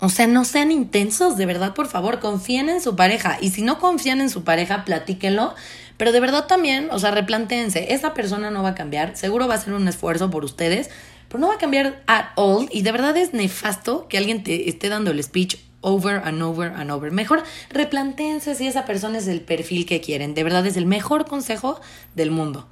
O 0.00 0.08
sea, 0.08 0.26
no 0.26 0.44
sean 0.44 0.72
intensos, 0.72 1.36
de 1.36 1.46
verdad, 1.46 1.74
por 1.74 1.86
favor, 1.86 2.18
confíen 2.18 2.68
en 2.68 2.80
su 2.80 2.96
pareja. 2.96 3.38
Y 3.40 3.50
si 3.50 3.62
no 3.62 3.78
confían 3.78 4.20
en 4.20 4.30
su 4.30 4.42
pareja, 4.42 4.84
platíquenlo. 4.84 5.54
Pero 5.96 6.10
de 6.10 6.18
verdad 6.18 6.46
también, 6.46 6.88
o 6.90 6.98
sea, 6.98 7.12
replanteense, 7.12 7.94
esa 7.94 8.12
persona 8.12 8.50
no 8.50 8.62
va 8.62 8.70
a 8.70 8.74
cambiar, 8.74 9.16
seguro 9.16 9.46
va 9.46 9.54
a 9.54 9.60
ser 9.60 9.74
un 9.74 9.86
esfuerzo 9.86 10.30
por 10.30 10.44
ustedes, 10.44 10.90
pero 11.28 11.38
no 11.38 11.48
va 11.48 11.54
a 11.54 11.58
cambiar 11.58 12.02
at 12.08 12.30
all. 12.34 12.68
Y 12.72 12.82
de 12.82 12.90
verdad 12.90 13.16
es 13.16 13.32
nefasto 13.32 14.08
que 14.08 14.18
alguien 14.18 14.42
te 14.42 14.68
esté 14.68 14.88
dando 14.88 15.12
el 15.12 15.22
speech 15.22 15.56
over 15.82 16.22
and 16.24 16.42
over 16.42 16.72
and 16.74 16.90
over. 16.90 17.10
Mejor 17.10 17.42
replantéense 17.70 18.54
si 18.54 18.66
esa 18.66 18.86
persona 18.86 19.18
es 19.18 19.28
el 19.28 19.42
perfil 19.42 19.84
que 19.84 20.00
quieren. 20.00 20.34
De 20.34 20.42
verdad 20.42 20.66
es 20.66 20.76
el 20.76 20.86
mejor 20.86 21.26
consejo 21.26 21.80
del 22.14 22.30
mundo. 22.30 22.66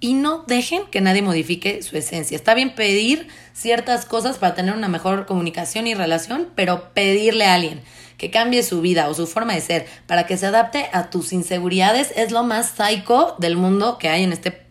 Y 0.00 0.14
no 0.14 0.44
dejen 0.46 0.86
que 0.90 1.00
nadie 1.00 1.22
modifique 1.22 1.82
su 1.82 1.96
esencia. 1.96 2.36
Está 2.36 2.54
bien 2.54 2.74
pedir 2.74 3.28
ciertas 3.52 4.06
cosas 4.06 4.38
para 4.38 4.54
tener 4.54 4.74
una 4.74 4.88
mejor 4.88 5.26
comunicación 5.26 5.86
y 5.86 5.94
relación, 5.94 6.48
pero 6.54 6.92
pedirle 6.94 7.44
a 7.44 7.54
alguien 7.54 7.82
que 8.18 8.30
cambie 8.30 8.62
su 8.62 8.80
vida 8.80 9.08
o 9.08 9.14
su 9.14 9.26
forma 9.26 9.54
de 9.54 9.60
ser 9.60 9.86
para 10.06 10.26
que 10.26 10.36
se 10.36 10.46
adapte 10.46 10.88
a 10.92 11.10
tus 11.10 11.32
inseguridades 11.32 12.12
es 12.16 12.32
lo 12.32 12.44
más 12.44 12.70
psycho 12.76 13.34
del 13.38 13.56
mundo 13.56 13.98
que 13.98 14.08
hay 14.08 14.24
en 14.24 14.32
este 14.32 14.66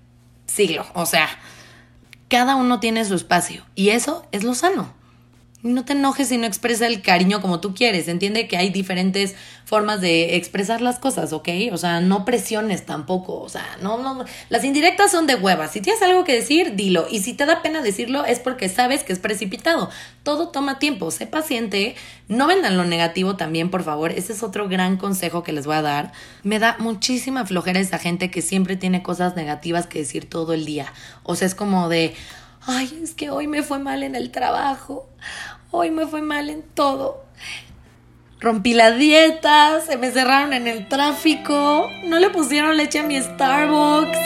siglo. 0.46 0.86
O 0.94 1.06
sea, 1.06 1.28
cada 2.30 2.56
uno 2.56 2.80
tiene 2.80 3.04
su 3.04 3.16
espacio 3.16 3.66
y 3.76 3.90
eso 3.90 4.26
es 4.32 4.44
lo 4.44 4.54
sano 4.54 5.03
no 5.64 5.86
te 5.86 5.94
enojes 5.94 6.28
si 6.28 6.38
no 6.38 6.46
expresa 6.46 6.86
el 6.88 7.02
cariño 7.02 7.42
como 7.42 7.62
tú 7.62 7.74
quieres. 7.74 8.10
Entiende 8.10 8.50
que 8.50 8.58
hay 8.58 8.70
diferentes 8.70 9.34
formas 9.64 10.02
de 10.02 10.36
expresar 10.36 10.82
las 10.82 11.00
cosas, 11.00 11.32
¿ok? 11.32 11.48
O 11.72 11.78
sea, 11.78 12.02
no 12.02 12.26
presiones 12.26 12.86
tampoco. 12.86 13.40
O 13.40 13.48
sea, 13.48 13.66
no, 13.82 13.98
no. 13.98 14.26
Las 14.50 14.66
indirectas 14.66 15.10
son 15.10 15.26
de 15.26 15.36
huevas. 15.36 15.72
Si 15.72 15.80
tienes 15.80 16.02
algo 16.02 16.26
que 16.26 16.34
decir, 16.34 16.76
dilo. 16.76 17.08
Y 17.10 17.22
si 17.22 17.34
te 17.34 17.46
da 17.46 17.62
pena 17.62 17.82
decirlo, 17.82 18.26
es 18.26 18.40
porque 18.40 18.68
sabes 18.68 19.04
que 19.04 19.14
es 19.14 19.20
precipitado. 19.20 19.90
Todo 20.24 20.50
toma 20.50 20.80
tiempo. 20.80 21.12
Sé 21.12 21.28
paciente. 21.28 21.96
No 22.28 22.46
vendan 22.46 22.76
lo 22.76 22.84
negativo 22.84 23.38
también, 23.38 23.72
por 23.72 23.84
favor. 23.84 24.12
Ese 24.12 24.34
es 24.34 24.44
otro 24.44 24.68
gran 24.68 24.98
consejo 24.98 25.44
que 25.44 25.54
les 25.54 25.66
voy 25.66 25.78
a 25.78 25.82
dar. 25.82 26.12
Me 26.44 26.60
da 26.60 26.76
muchísima 26.80 27.46
flojera 27.46 27.80
esa 27.80 28.00
gente 28.00 28.30
que 28.30 28.42
siempre 28.42 28.76
tiene 28.76 29.02
cosas 29.02 29.38
negativas 29.38 29.88
que 29.88 30.00
decir 30.00 30.30
todo 30.30 30.52
el 30.52 30.66
día. 30.66 30.92
O 31.24 31.36
sea, 31.36 31.48
es 31.48 31.56
como 31.56 31.88
de 31.88 32.14
ay, 32.66 33.02
es 33.04 33.14
que 33.14 33.30
hoy 33.30 33.48
me 33.48 33.64
fue 33.64 33.80
mal 33.80 34.04
en 34.04 34.16
el 34.16 34.32
trabajo, 34.32 35.10
hoy 35.74 35.90
me 35.90 36.06
fue 36.06 36.22
mal 36.22 36.50
en 36.52 36.62
todo. 36.62 37.26
Rompí 38.40 38.74
la 38.74 38.92
dieta, 38.92 39.82
se 39.82 39.98
me 39.98 40.12
cerraron 40.12 40.54
en 40.54 40.68
el 40.68 40.88
tráfico, 40.88 41.90
no 42.06 42.20
le 42.20 42.30
pusieron 42.30 42.78
leche 42.78 43.00
a 43.00 43.04
mi 43.04 43.20
Starbucks. 43.20 44.18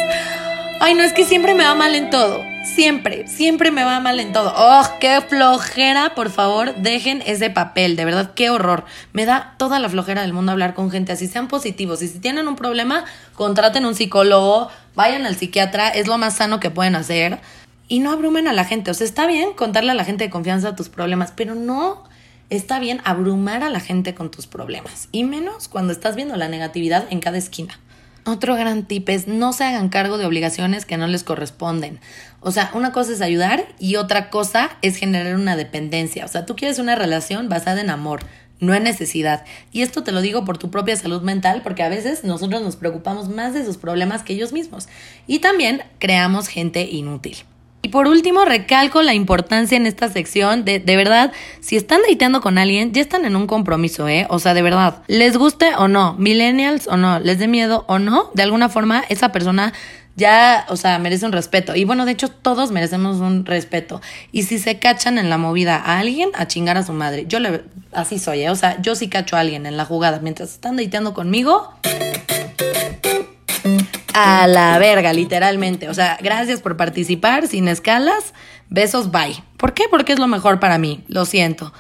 Ay, 0.82 0.94
no, 0.94 1.04
es 1.04 1.14
que 1.14 1.24
siempre 1.24 1.54
me 1.54 1.64
va 1.64 1.74
mal 1.74 1.96
en 1.96 2.10
todo. 2.10 2.44
Siempre, 2.66 3.28
siempre 3.28 3.72
me 3.72 3.86
va 3.86 4.00
mal 4.02 4.20
en 4.20 4.34
todo. 4.34 4.54
¡Oh, 4.58 4.84
qué 5.00 5.22
flojera! 5.22 6.14
Por 6.16 6.30
favor, 6.30 6.76
dejen 6.76 7.24
ese 7.26 7.50
papel. 7.50 7.96
De 7.96 8.04
verdad, 8.04 8.34
qué 8.36 8.50
horror. 8.50 8.84
Me 9.14 9.26
da 9.26 9.56
toda 9.58 9.80
la 9.80 9.90
flojera 9.90 10.22
del 10.22 10.34
mundo 10.34 10.52
hablar 10.52 10.74
con 10.74 10.92
gente 10.92 11.14
así. 11.14 11.28
Sean 11.28 11.48
positivos. 11.48 12.02
Y 12.02 12.10
si 12.10 12.20
tienen 12.20 12.48
un 12.48 12.58
problema, 12.58 13.06
contraten 13.34 13.86
un 13.86 13.96
psicólogo, 13.96 14.70
vayan 14.96 15.26
al 15.26 15.38
psiquiatra. 15.38 15.90
Es 15.90 16.08
lo 16.08 16.18
más 16.18 16.36
sano 16.36 16.60
que 16.60 16.70
pueden 16.70 16.96
hacer 16.96 17.40
y 17.88 18.00
no 18.00 18.12
abrumen 18.12 18.48
a 18.48 18.54
la 18.54 18.66
gente. 18.66 18.92
O 18.92 18.94
sea, 18.94 19.06
está 19.06 19.28
bien 19.28 19.54
contarle 19.54 19.92
a 19.92 19.96
la 19.96 20.06
gente 20.06 20.26
de 20.26 20.30
confianza 20.30 20.76
tus 20.76 20.90
problemas, 20.90 21.32
pero 21.36 21.56
no 21.56 22.04
está 22.50 22.80
bien 22.80 23.02
abrumar 23.04 23.64
a 23.64 23.70
la 23.70 23.80
gente 23.80 24.16
con 24.16 24.32
tus 24.32 24.48
problemas. 24.48 25.10
Y 25.12 25.24
menos 25.24 25.68
cuando 25.68 25.94
estás 25.94 26.16
viendo 26.16 26.36
la 26.36 26.50
negatividad 26.50 27.06
en 27.10 27.20
cada 27.20 27.38
esquina. 27.38 27.80
Otro 28.26 28.56
gran 28.56 28.86
tip 28.86 29.08
es 29.08 29.28
no 29.28 29.54
se 29.54 29.64
hagan 29.64 29.88
cargo 29.88 30.18
de 30.18 30.26
obligaciones 30.26 30.86
que 30.86 30.98
no 30.98 31.08
les 31.08 31.24
corresponden. 31.24 32.02
O 32.42 32.52
sea, 32.52 32.72
una 32.74 32.92
cosa 32.92 33.14
es 33.14 33.22
ayudar 33.22 33.66
y 33.80 33.96
otra 33.96 34.30
cosa 34.30 34.72
es 34.82 34.98
generar 34.98 35.36
una 35.36 35.56
dependencia. 35.56 36.26
O 36.26 36.28
sea, 36.28 36.46
tú 36.46 36.56
quieres 36.58 36.78
una 36.78 36.96
relación 36.96 37.48
basada 37.48 37.80
en 37.80 37.90
amor, 37.90 38.20
no 38.60 38.74
en 38.74 38.84
necesidad. 38.84 39.46
Y 39.72 39.82
esto 39.82 40.04
te 40.04 40.12
lo 40.12 40.20
digo 40.20 40.44
por 40.44 40.58
tu 40.58 40.70
propia 40.70 40.98
salud 40.98 41.22
mental, 41.22 41.62
porque 41.64 41.84
a 41.84 41.90
veces 41.90 42.26
nosotros 42.26 42.62
nos 42.62 42.76
preocupamos 42.76 43.30
más 43.30 43.54
de 43.54 43.64
sus 43.64 43.78
problemas 43.78 44.24
que 44.24 44.34
ellos 44.34 44.52
mismos. 44.52 44.90
Y 45.26 45.40
también 45.40 45.84
creamos 45.98 46.50
gente 46.50 46.82
inútil. 46.82 47.38
Y 47.88 47.90
por 47.90 48.10
último, 48.10 48.44
recalco 48.44 49.02
la 49.02 49.14
importancia 49.14 49.78
en 49.78 49.86
esta 49.86 50.10
sección 50.10 50.66
de, 50.66 50.80
de 50.80 50.98
verdad, 50.98 51.32
si 51.62 51.78
están 51.78 52.02
dateando 52.02 52.42
con 52.42 52.58
alguien, 52.58 52.92
ya 52.92 53.00
están 53.00 53.24
en 53.24 53.38
un 53.38 53.48
compromiso, 53.48 54.10
¿eh? 54.10 54.28
O 54.30 54.40
sea, 54.40 54.54
de 54.54 54.62
verdad, 54.62 55.04
les 55.08 55.38
guste 55.38 55.74
o 55.78 55.88
no, 55.88 56.14
millennials 56.16 56.90
o 56.90 56.98
no, 56.98 57.22
les 57.22 57.40
dé 57.40 57.48
miedo 57.48 57.86
o 57.88 57.98
no, 57.98 58.30
de 58.34 58.44
alguna 58.44 58.68
forma 58.68 59.06
esa 59.08 59.32
persona 59.32 59.72
ya, 60.18 60.66
o 60.68 60.76
sea, 60.76 61.00
merece 61.00 61.26
un 61.26 61.32
respeto. 61.32 61.78
Y 61.78 61.86
bueno, 61.86 62.06
de 62.06 62.12
hecho, 62.12 62.28
todos 62.28 62.72
merecemos 62.72 63.22
un 63.22 63.46
respeto. 63.46 64.02
Y 64.34 64.44
si 64.44 64.60
se 64.60 64.80
cachan 64.80 65.18
en 65.18 65.30
la 65.30 65.38
movida 65.38 65.78
a 65.78 66.00
alguien, 66.00 66.32
a 66.34 66.46
chingar 66.46 66.76
a 66.76 66.84
su 66.84 66.92
madre. 66.92 67.24
Yo 67.26 67.40
le, 67.40 67.64
así 67.94 68.20
soy, 68.20 68.42
¿eh? 68.42 68.50
O 68.50 68.56
sea, 68.58 68.82
yo 68.82 68.96
sí 68.96 69.08
cacho 69.08 69.38
a 69.38 69.40
alguien 69.40 69.66
en 69.66 69.78
la 69.78 69.86
jugada. 69.86 70.20
Mientras 70.20 70.52
están 70.52 70.76
dateando 70.76 71.14
conmigo, 71.14 71.72
a 74.18 74.48
la 74.48 74.78
verga, 74.80 75.14
literalmente. 75.14 75.90
O 75.90 75.94
sea, 75.94 76.18
gracias 76.22 76.62
por 76.62 76.76
participar, 76.76 77.48
sin 77.48 77.68
escalas. 77.68 78.34
Besos, 78.70 79.12
bye. 79.12 79.44
¿Por 79.58 79.74
qué? 79.74 79.86
Porque 79.90 80.14
es 80.14 80.20
lo 80.20 80.28
mejor 80.28 80.60
para 80.60 80.78
mí, 80.78 81.04
lo 81.08 81.26
siento. 81.26 81.72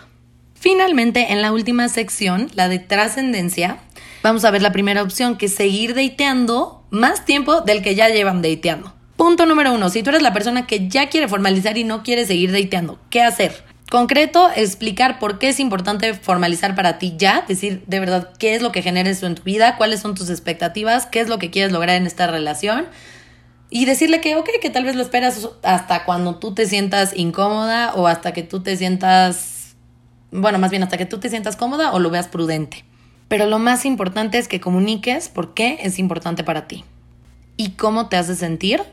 Finalmente, 0.54 1.32
en 1.32 1.42
la 1.42 1.52
última 1.52 1.90
sección, 1.90 2.50
la 2.54 2.70
de 2.70 2.80
trascendencia, 2.80 3.80
vamos 4.24 4.46
a 4.46 4.52
ver 4.52 4.62
la 4.62 4.72
primera 4.72 5.04
opción, 5.04 5.38
que 5.38 5.48
es 5.48 5.56
seguir 5.56 5.96
dateando 5.96 6.86
más 6.90 7.26
tiempo 7.26 7.62
del 7.62 7.82
que 7.82 7.96
ya 7.96 8.10
llevan 8.10 8.42
dateando. 8.42 8.94
Punto 9.16 9.46
número 9.48 9.74
uno, 9.74 9.90
si 9.90 10.04
tú 10.04 10.12
eres 10.12 10.22
la 10.22 10.34
persona 10.34 10.68
que 10.68 10.88
ya 10.88 11.10
quiere 11.10 11.28
formalizar 11.28 11.78
y 11.78 11.84
no 11.84 12.04
quiere 12.04 12.26
seguir 12.26 12.52
dateando, 12.52 13.00
¿qué 13.10 13.24
hacer? 13.24 13.64
Concreto, 13.90 14.50
explicar 14.54 15.18
por 15.18 15.40
qué 15.40 15.48
es 15.48 15.62
importante 15.62 16.14
formalizar 16.14 16.76
para 16.76 17.00
ti 17.00 17.16
ya, 17.18 17.46
decir 17.48 17.84
de 17.88 18.02
verdad 18.02 18.34
qué 18.38 18.54
es 18.54 18.62
lo 18.62 18.74
que 18.74 18.82
genera 18.82 19.10
eso 19.10 19.28
en 19.28 19.36
tu 19.36 19.44
vida, 19.44 19.78
cuáles 19.78 20.02
son 20.02 20.14
tus 20.14 20.30
expectativas, 20.30 21.06
qué 21.06 21.22
es 21.22 21.30
lo 21.30 21.40
que 21.40 21.52
quieres 21.52 21.72
lograr 21.72 21.96
en 21.96 22.06
esta 22.06 22.28
relación 22.28 22.86
y 23.70 23.86
decirle 23.86 24.20
que, 24.20 24.36
ok, 24.36 24.50
que 24.62 24.70
tal 24.70 24.84
vez 24.84 24.98
lo 24.98 25.02
esperas 25.02 25.48
hasta 25.64 26.04
cuando 26.04 26.36
tú 26.36 26.54
te 26.54 26.66
sientas 26.66 27.16
incómoda 27.16 27.94
o 27.96 28.08
hasta 28.08 28.34
que 28.34 28.44
tú 28.44 28.62
te 28.62 28.76
sientas, 28.76 29.76
bueno, 30.32 30.60
más 30.60 30.70
bien 30.70 30.84
hasta 30.84 30.98
que 30.98 31.06
tú 31.06 31.20
te 31.20 31.30
sientas 31.30 31.56
cómoda 31.56 31.94
o 31.94 32.00
lo 32.00 32.10
veas 32.10 32.28
prudente. 32.28 32.84
Pero 33.30 33.46
lo 33.46 33.58
más 33.58 33.86
importante 33.86 34.38
es 34.38 34.50
que 34.50 34.60
comuniques 34.60 35.30
por 35.30 35.54
qué 35.54 35.80
es 35.82 35.98
importante 35.98 36.44
para 36.44 36.68
ti 36.68 36.84
y 37.56 37.72
cómo 37.72 38.08
te 38.08 38.18
hace 38.18 38.36
sentir 38.36 38.84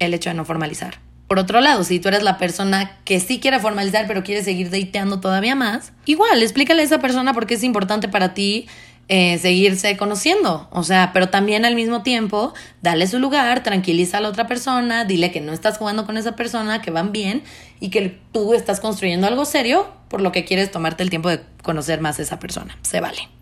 el 0.00 0.14
hecho 0.14 0.30
de 0.30 0.34
no 0.34 0.44
formalizar. 0.44 1.05
Por 1.28 1.38
otro 1.38 1.60
lado, 1.60 1.82
si 1.82 1.98
tú 1.98 2.08
eres 2.08 2.22
la 2.22 2.38
persona 2.38 2.98
que 3.04 3.18
sí 3.18 3.40
quiere 3.40 3.58
formalizar 3.58 4.06
pero 4.06 4.22
quiere 4.22 4.44
seguir 4.44 4.70
dateando 4.70 5.20
todavía 5.20 5.54
más, 5.54 5.92
igual, 6.04 6.42
explícale 6.42 6.82
a 6.82 6.84
esa 6.84 7.00
persona 7.00 7.34
por 7.34 7.46
qué 7.46 7.54
es 7.54 7.64
importante 7.64 8.08
para 8.08 8.32
ti 8.32 8.66
eh, 9.08 9.38
seguirse 9.38 9.96
conociendo. 9.96 10.68
O 10.70 10.82
sea, 10.82 11.10
pero 11.12 11.28
también 11.28 11.64
al 11.64 11.74
mismo 11.74 12.02
tiempo, 12.02 12.54
dale 12.82 13.06
su 13.06 13.18
lugar, 13.18 13.62
tranquiliza 13.62 14.18
a 14.18 14.20
la 14.20 14.28
otra 14.28 14.46
persona, 14.46 15.04
dile 15.04 15.30
que 15.30 15.40
no 15.40 15.52
estás 15.52 15.78
jugando 15.78 16.06
con 16.06 16.16
esa 16.16 16.36
persona, 16.36 16.80
que 16.80 16.90
van 16.90 17.12
bien 17.12 17.42
y 17.80 17.90
que 17.90 18.18
tú 18.32 18.54
estás 18.54 18.80
construyendo 18.80 19.26
algo 19.26 19.44
serio 19.44 19.88
por 20.08 20.20
lo 20.20 20.32
que 20.32 20.44
quieres 20.44 20.70
tomarte 20.70 21.02
el 21.02 21.10
tiempo 21.10 21.28
de 21.28 21.40
conocer 21.62 22.00
más 22.00 22.18
a 22.18 22.22
esa 22.22 22.38
persona. 22.38 22.76
Se 22.82 23.00
vale. 23.00 23.35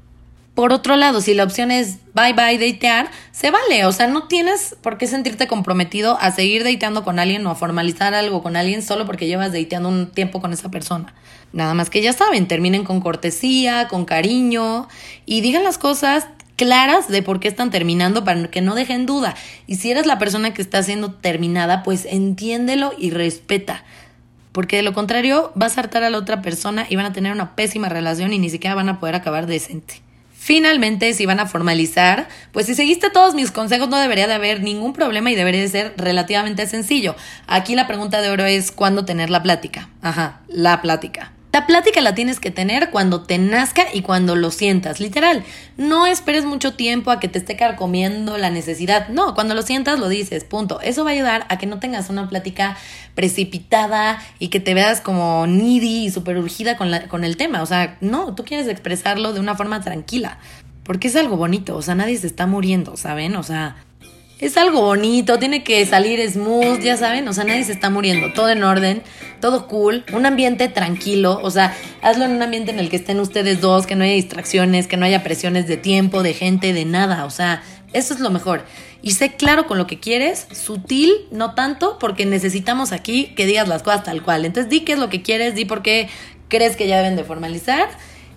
Por 0.55 0.73
otro 0.73 0.95
lado, 0.95 1.21
si 1.21 1.35
la 1.35 1.43
opción 1.43 1.73
es 1.73 1.99
bye 2.15 2.33
bye 2.33 2.59
datear, 2.59 3.11
se 3.33 3.51
vale. 3.51 3.87
O 3.87 3.93
sea, 3.93 4.07
no 4.07 4.29
tienes 4.29 4.77
por 4.83 4.99
qué 4.99 5.09
sentirte 5.09 5.49
comprometido 5.49 6.17
a 6.21 6.31
seguir 6.31 6.63
dateando 6.63 7.03
con 7.03 7.19
alguien 7.19 7.45
o 7.47 7.51
a 7.51 7.57
formalizar 7.57 8.15
algo 8.15 8.41
con 8.41 8.55
alguien 8.57 8.81
solo 8.83 9.05
porque 9.05 9.27
llevas 9.27 9.53
dateando 9.53 9.89
un 9.89 10.13
tiempo 10.13 10.41
con 10.41 10.53
esa 10.53 10.71
persona. 10.71 11.13
Nada 11.53 11.75
más 11.75 11.91
que 11.91 12.03
ya 12.03 12.13
saben, 12.13 12.47
terminen 12.47 12.85
con 12.85 13.01
cortesía, 13.01 13.89
con 13.89 14.05
cariño 14.05 14.89
y 15.27 15.41
digan 15.41 15.65
las 15.65 15.77
cosas 15.77 16.29
claras 16.55 17.09
de 17.09 17.23
por 17.23 17.41
qué 17.41 17.49
están 17.49 17.73
terminando 17.73 18.23
para 18.23 18.49
que 18.49 18.61
no 18.61 18.77
dejen 18.77 19.07
duda. 19.07 19.35
Y 19.67 19.77
si 19.77 19.91
eres 19.91 20.07
la 20.07 20.21
persona 20.21 20.55
que 20.55 20.63
está 20.63 20.85
siendo 20.85 21.15
terminada, 21.15 21.83
pues 21.83 22.07
entiéndelo 22.09 22.93
y 22.97 23.11
respeta. 23.11 23.83
Porque 24.53 24.77
de 24.77 24.83
lo 24.85 24.93
contrario 24.93 25.51
vas 25.57 25.77
a 25.77 25.81
hartar 25.81 26.05
a 26.05 26.11
la 26.11 26.19
otra 26.19 26.43
persona 26.43 26.87
y 26.89 26.95
van 26.95 27.07
a 27.07 27.13
tener 27.13 27.33
una 27.33 27.57
pésima 27.57 27.89
relación 27.89 28.33
y 28.33 28.39
ni 28.39 28.51
siquiera 28.51 28.77
van 28.77 28.89
a 28.89 29.01
poder 29.01 29.17
acabar 29.17 29.49
decente. 29.49 30.05
Finalmente, 30.45 31.15
si 31.15 31.25
van 31.25 31.41
a 31.41 31.47
formalizar, 31.47 32.29
pues 32.53 32.67
si 32.67 32.75
seguiste 32.75 33.09
todos 33.09 33.35
mis 33.35 33.51
consejos 33.51 33.89
no 33.89 33.99
debería 33.99 34.27
de 34.27 34.35
haber 34.35 34.63
ningún 34.63 34.93
problema 34.93 35.31
y 35.31 35.35
debería 35.35 35.63
de 35.63 35.69
ser 35.69 35.95
relativamente 35.97 36.67
sencillo. 36.67 37.17
Aquí 37.47 37.75
la 37.75 37.87
pregunta 37.87 38.21
de 38.21 38.29
oro 38.29 38.45
es 38.45 38.71
cuándo 38.71 39.07
tener 39.07 39.31
la 39.31 39.43
plática. 39.43 39.89
Ajá, 40.03 40.43
la 40.49 40.83
plática. 40.83 41.33
La 41.55 41.67
plática 41.69 42.01
la 42.01 42.17
tienes 42.17 42.41
que 42.41 42.51
tener 42.51 42.91
cuando 42.91 43.23
te 43.23 43.39
nazca 43.39 43.85
y 43.93 44.03
cuando 44.03 44.35
lo 44.35 44.51
sientas, 44.51 44.99
literal. 44.99 45.45
No 45.77 46.05
esperes 46.05 46.45
mucho 46.45 46.75
tiempo 46.75 47.13
a 47.13 47.21
que 47.21 47.29
te 47.29 47.39
esté 47.39 47.55
carcomiendo 47.55 48.37
la 48.39 48.51
necesidad. 48.51 49.07
No, 49.11 49.37
cuando 49.37 49.55
lo 49.55 49.63
sientas 49.63 50.01
lo 50.01 50.09
dices, 50.09 50.43
punto. 50.43 50.81
Eso 50.81 51.05
va 51.05 51.11
a 51.11 51.13
ayudar 51.13 51.47
a 51.49 51.57
que 51.57 51.67
no 51.67 51.79
tengas 51.79 52.11
una 52.11 52.29
plática 52.29 52.77
precipitada 53.15 54.21
y 54.41 54.49
que 54.49 54.59
te 54.59 54.75
veas 54.75 55.01
como 55.01 55.47
needy 55.47 56.07
y 56.07 56.11
super 56.11 56.39
urgida 56.39 56.77
con, 56.77 56.91
la, 56.91 57.07
con 57.07 57.23
el 57.23 57.37
tema. 57.37 57.63
O 57.63 57.67
sea, 57.67 57.99
no, 58.01 58.35
tú 58.35 58.45
quieres 58.45 58.67
expresarlo 58.67 59.33
de 59.33 59.39
una 59.39 59.55
forma 59.55 59.81
tranquila. 59.81 60.41
Porque 60.83 61.07
es 61.07 61.15
algo 61.15 61.37
bonito, 61.37 61.77
o 61.77 61.83
sea, 61.83 61.95
nadie 61.95 62.19
se 62.19 62.27
está 62.27 62.49
muriendo, 62.49 62.97
¿saben? 62.97 63.37
O 63.37 63.45
sea, 63.45 63.77
es 64.41 64.57
algo 64.57 64.81
bonito, 64.81 65.39
tiene 65.39 65.63
que 65.63 65.85
salir 65.87 66.21
smooth, 66.29 66.81
ya 66.81 66.97
saben, 66.97 67.27
o 67.29 67.33
sea, 67.33 67.45
nadie 67.45 67.65
se 67.65 67.73
está 67.73 67.89
muriendo, 67.89 68.33
todo 68.33 68.49
en 68.51 68.65
orden, 68.65 69.03
todo 69.41 69.69
cool, 69.69 70.05
un 70.13 70.27
ambiente 70.27 70.69
tranquilo, 70.69 71.41
o 71.43 71.51
sea, 71.51 71.75
hazlo 72.03 72.25
en 72.25 72.33
un 72.33 72.43
ambiente 72.43 72.71
en 72.71 72.79
el 72.79 72.91
que 72.91 72.97
estén 72.97 73.21
ustedes 73.21 73.61
dos, 73.61 73.87
que 73.87 73.95
no 73.95 74.05
haya 74.05 74.15
distracciones, 74.15 74.87
que 74.87 74.97
no 74.97 75.07
haya 75.07 75.23
presiones 75.23 75.67
de 75.67 75.77
tiempo, 75.77 76.23
de 76.23 76.35
gente, 76.35 76.73
de 76.73 76.85
nada, 76.85 77.25
o 77.25 77.31
sea, 77.31 77.63
eso 77.93 78.13
es 78.13 78.21
lo 78.21 78.31
mejor. 78.31 78.65
Y 79.03 79.13
sé 79.13 79.35
claro 79.35 79.67
con 79.67 79.79
lo 79.79 79.87
que 79.87 80.01
quieres, 80.01 80.47
sutil, 80.51 81.13
no 81.31 81.55
tanto, 81.55 81.99
porque 81.99 82.27
necesitamos 82.27 82.91
aquí 82.91 83.35
que 83.37 83.47
digas 83.47 83.69
las 83.69 83.83
cosas 83.83 84.03
tal 84.03 84.23
cual. 84.23 84.45
Entonces 84.45 84.71
di 84.71 84.81
qué 84.81 84.95
es 84.95 84.99
lo 84.99 85.11
que 85.11 85.23
quieres, 85.23 85.55
di 85.55 85.65
por 85.65 85.83
qué 85.83 86.09
crees 86.49 86.75
que 86.75 86.89
ya 86.89 86.97
deben 86.97 87.15
de 87.15 87.23
formalizar 87.23 87.89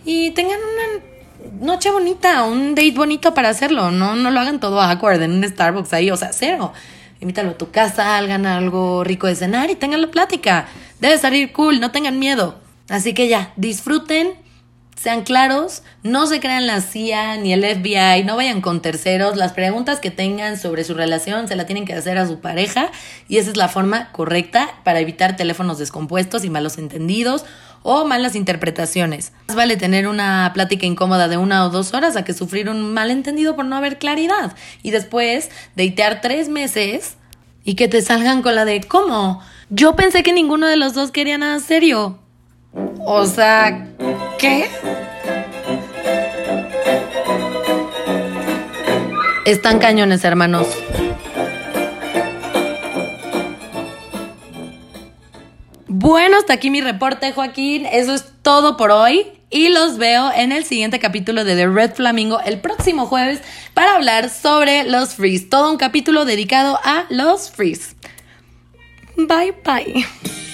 y 0.06 0.32
tengan 0.32 0.60
una 0.60 1.17
noche 1.60 1.92
bonita, 1.92 2.44
un 2.44 2.76
date 2.76 2.92
bonito 2.92 3.34
para 3.34 3.50
hacerlo. 3.50 3.92
No, 3.92 4.16
no 4.16 4.32
lo 4.32 4.40
hagan 4.40 4.60
todo 4.60 4.82
awkward 4.82 5.22
en 5.22 5.32
un 5.32 5.44
Starbucks 5.44 5.94
ahí, 5.94 6.12
o 6.12 6.18
sea, 6.18 6.32
cero. 6.34 6.74
Invítalo 7.20 7.52
a 7.52 7.58
tu 7.58 7.72
casa, 7.72 8.18
hagan 8.18 8.46
algo 8.46 9.04
rico 9.04 9.28
de 9.28 9.36
cenar 9.36 9.70
y 9.70 9.76
tengan 9.76 10.02
la 10.02 10.12
plática. 10.12 10.68
Debe 11.00 11.18
salir 11.18 11.52
cool, 11.52 11.80
no 11.80 11.92
tengan 11.92 12.20
miedo. 12.20 12.60
Así 12.90 13.14
que 13.14 13.28
ya, 13.28 13.54
disfruten, 13.56 14.36
sean 14.96 15.24
claros, 15.24 15.84
no 16.02 16.26
se 16.26 16.40
crean 16.40 16.66
la 16.66 16.82
CIA 16.82 17.38
ni 17.38 17.54
el 17.54 17.64
FBI, 17.64 18.24
no 18.24 18.36
vayan 18.36 18.62
con 18.62 18.82
terceros. 18.82 19.36
Las 19.36 19.54
preguntas 19.54 20.00
que 20.00 20.10
tengan 20.10 20.58
sobre 20.58 20.84
su 20.84 20.96
relación 20.96 21.48
se 21.48 21.56
la 21.56 21.66
tienen 21.66 21.86
que 21.86 21.94
hacer 21.94 22.18
a 22.18 22.28
su 22.28 22.40
pareja 22.40 22.90
y 23.28 23.38
esa 23.38 23.52
es 23.52 23.58
la 23.58 23.68
forma 23.68 24.12
correcta 24.12 24.70
para 24.84 25.00
evitar 25.00 25.36
teléfonos 25.36 25.78
descompuestos 25.78 26.44
y 26.46 26.50
malos 26.50 26.80
entendidos 26.80 27.46
o 27.84 28.06
malas 28.06 28.36
interpretaciones. 28.36 29.34
Más 29.48 29.58
vale 29.58 29.78
tener 29.78 30.08
una 30.08 30.52
plática 30.54 30.86
incómoda 30.86 31.28
de 31.28 31.38
una 31.38 31.66
o 31.66 31.70
dos 31.70 31.94
horas 31.94 32.16
a 32.16 32.24
que 32.24 32.34
sufrir 32.34 32.70
un 32.70 32.94
malentendido 32.94 33.56
por 33.56 33.66
no 33.66 33.76
haber 33.76 33.98
claridad 33.98 34.56
y 34.84 34.92
después 34.92 35.50
deitear 35.76 36.22
tres 36.22 36.50
meses 36.50 37.18
y 37.64 37.76
que 37.76 37.88
te 37.88 38.02
salgan 38.02 38.42
con 38.42 38.56
la 38.56 38.66
de 38.66 38.82
¿cómo? 38.82 39.42
Yo 39.70 39.96
pensé 39.96 40.24
que 40.24 40.34
ninguno 40.34 40.68
de 40.68 40.78
los 40.78 40.94
dos 40.94 41.12
quería 41.12 41.38
nada 41.38 41.60
serio. 41.60 42.20
O 43.06 43.26
sea, 43.26 43.88
¿qué? 44.38 44.70
Están 49.46 49.80
cañones, 49.80 50.24
hermanos. 50.24 50.68
Bueno, 56.08 56.38
hasta 56.38 56.54
aquí 56.54 56.70
mi 56.70 56.80
reporte, 56.80 57.34
Joaquín. 57.34 57.86
Eso 57.86 58.14
es 58.14 58.24
todo 58.42 58.78
por 58.78 58.92
hoy. 58.92 59.28
Y 59.50 59.68
los 59.68 59.98
veo 59.98 60.32
en 60.34 60.54
el 60.54 60.64
siguiente 60.64 61.00
capítulo 61.00 61.44
de 61.44 61.58
The 61.58 61.68
Red 61.68 61.96
Flamingo 61.96 62.40
el 62.40 62.62
próximo 62.62 63.08
jueves 63.08 63.42
para 63.74 63.96
hablar 63.96 64.30
sobre 64.30 64.86
los 64.86 65.16
freeze. 65.16 65.48
Todo 65.48 65.70
un 65.70 65.76
capítulo 65.76 66.24
dedicado 66.24 66.80
a 66.82 67.08
los 67.10 67.52
freeze. 67.52 67.94
Bye 69.18 69.54
bye. 69.66 70.47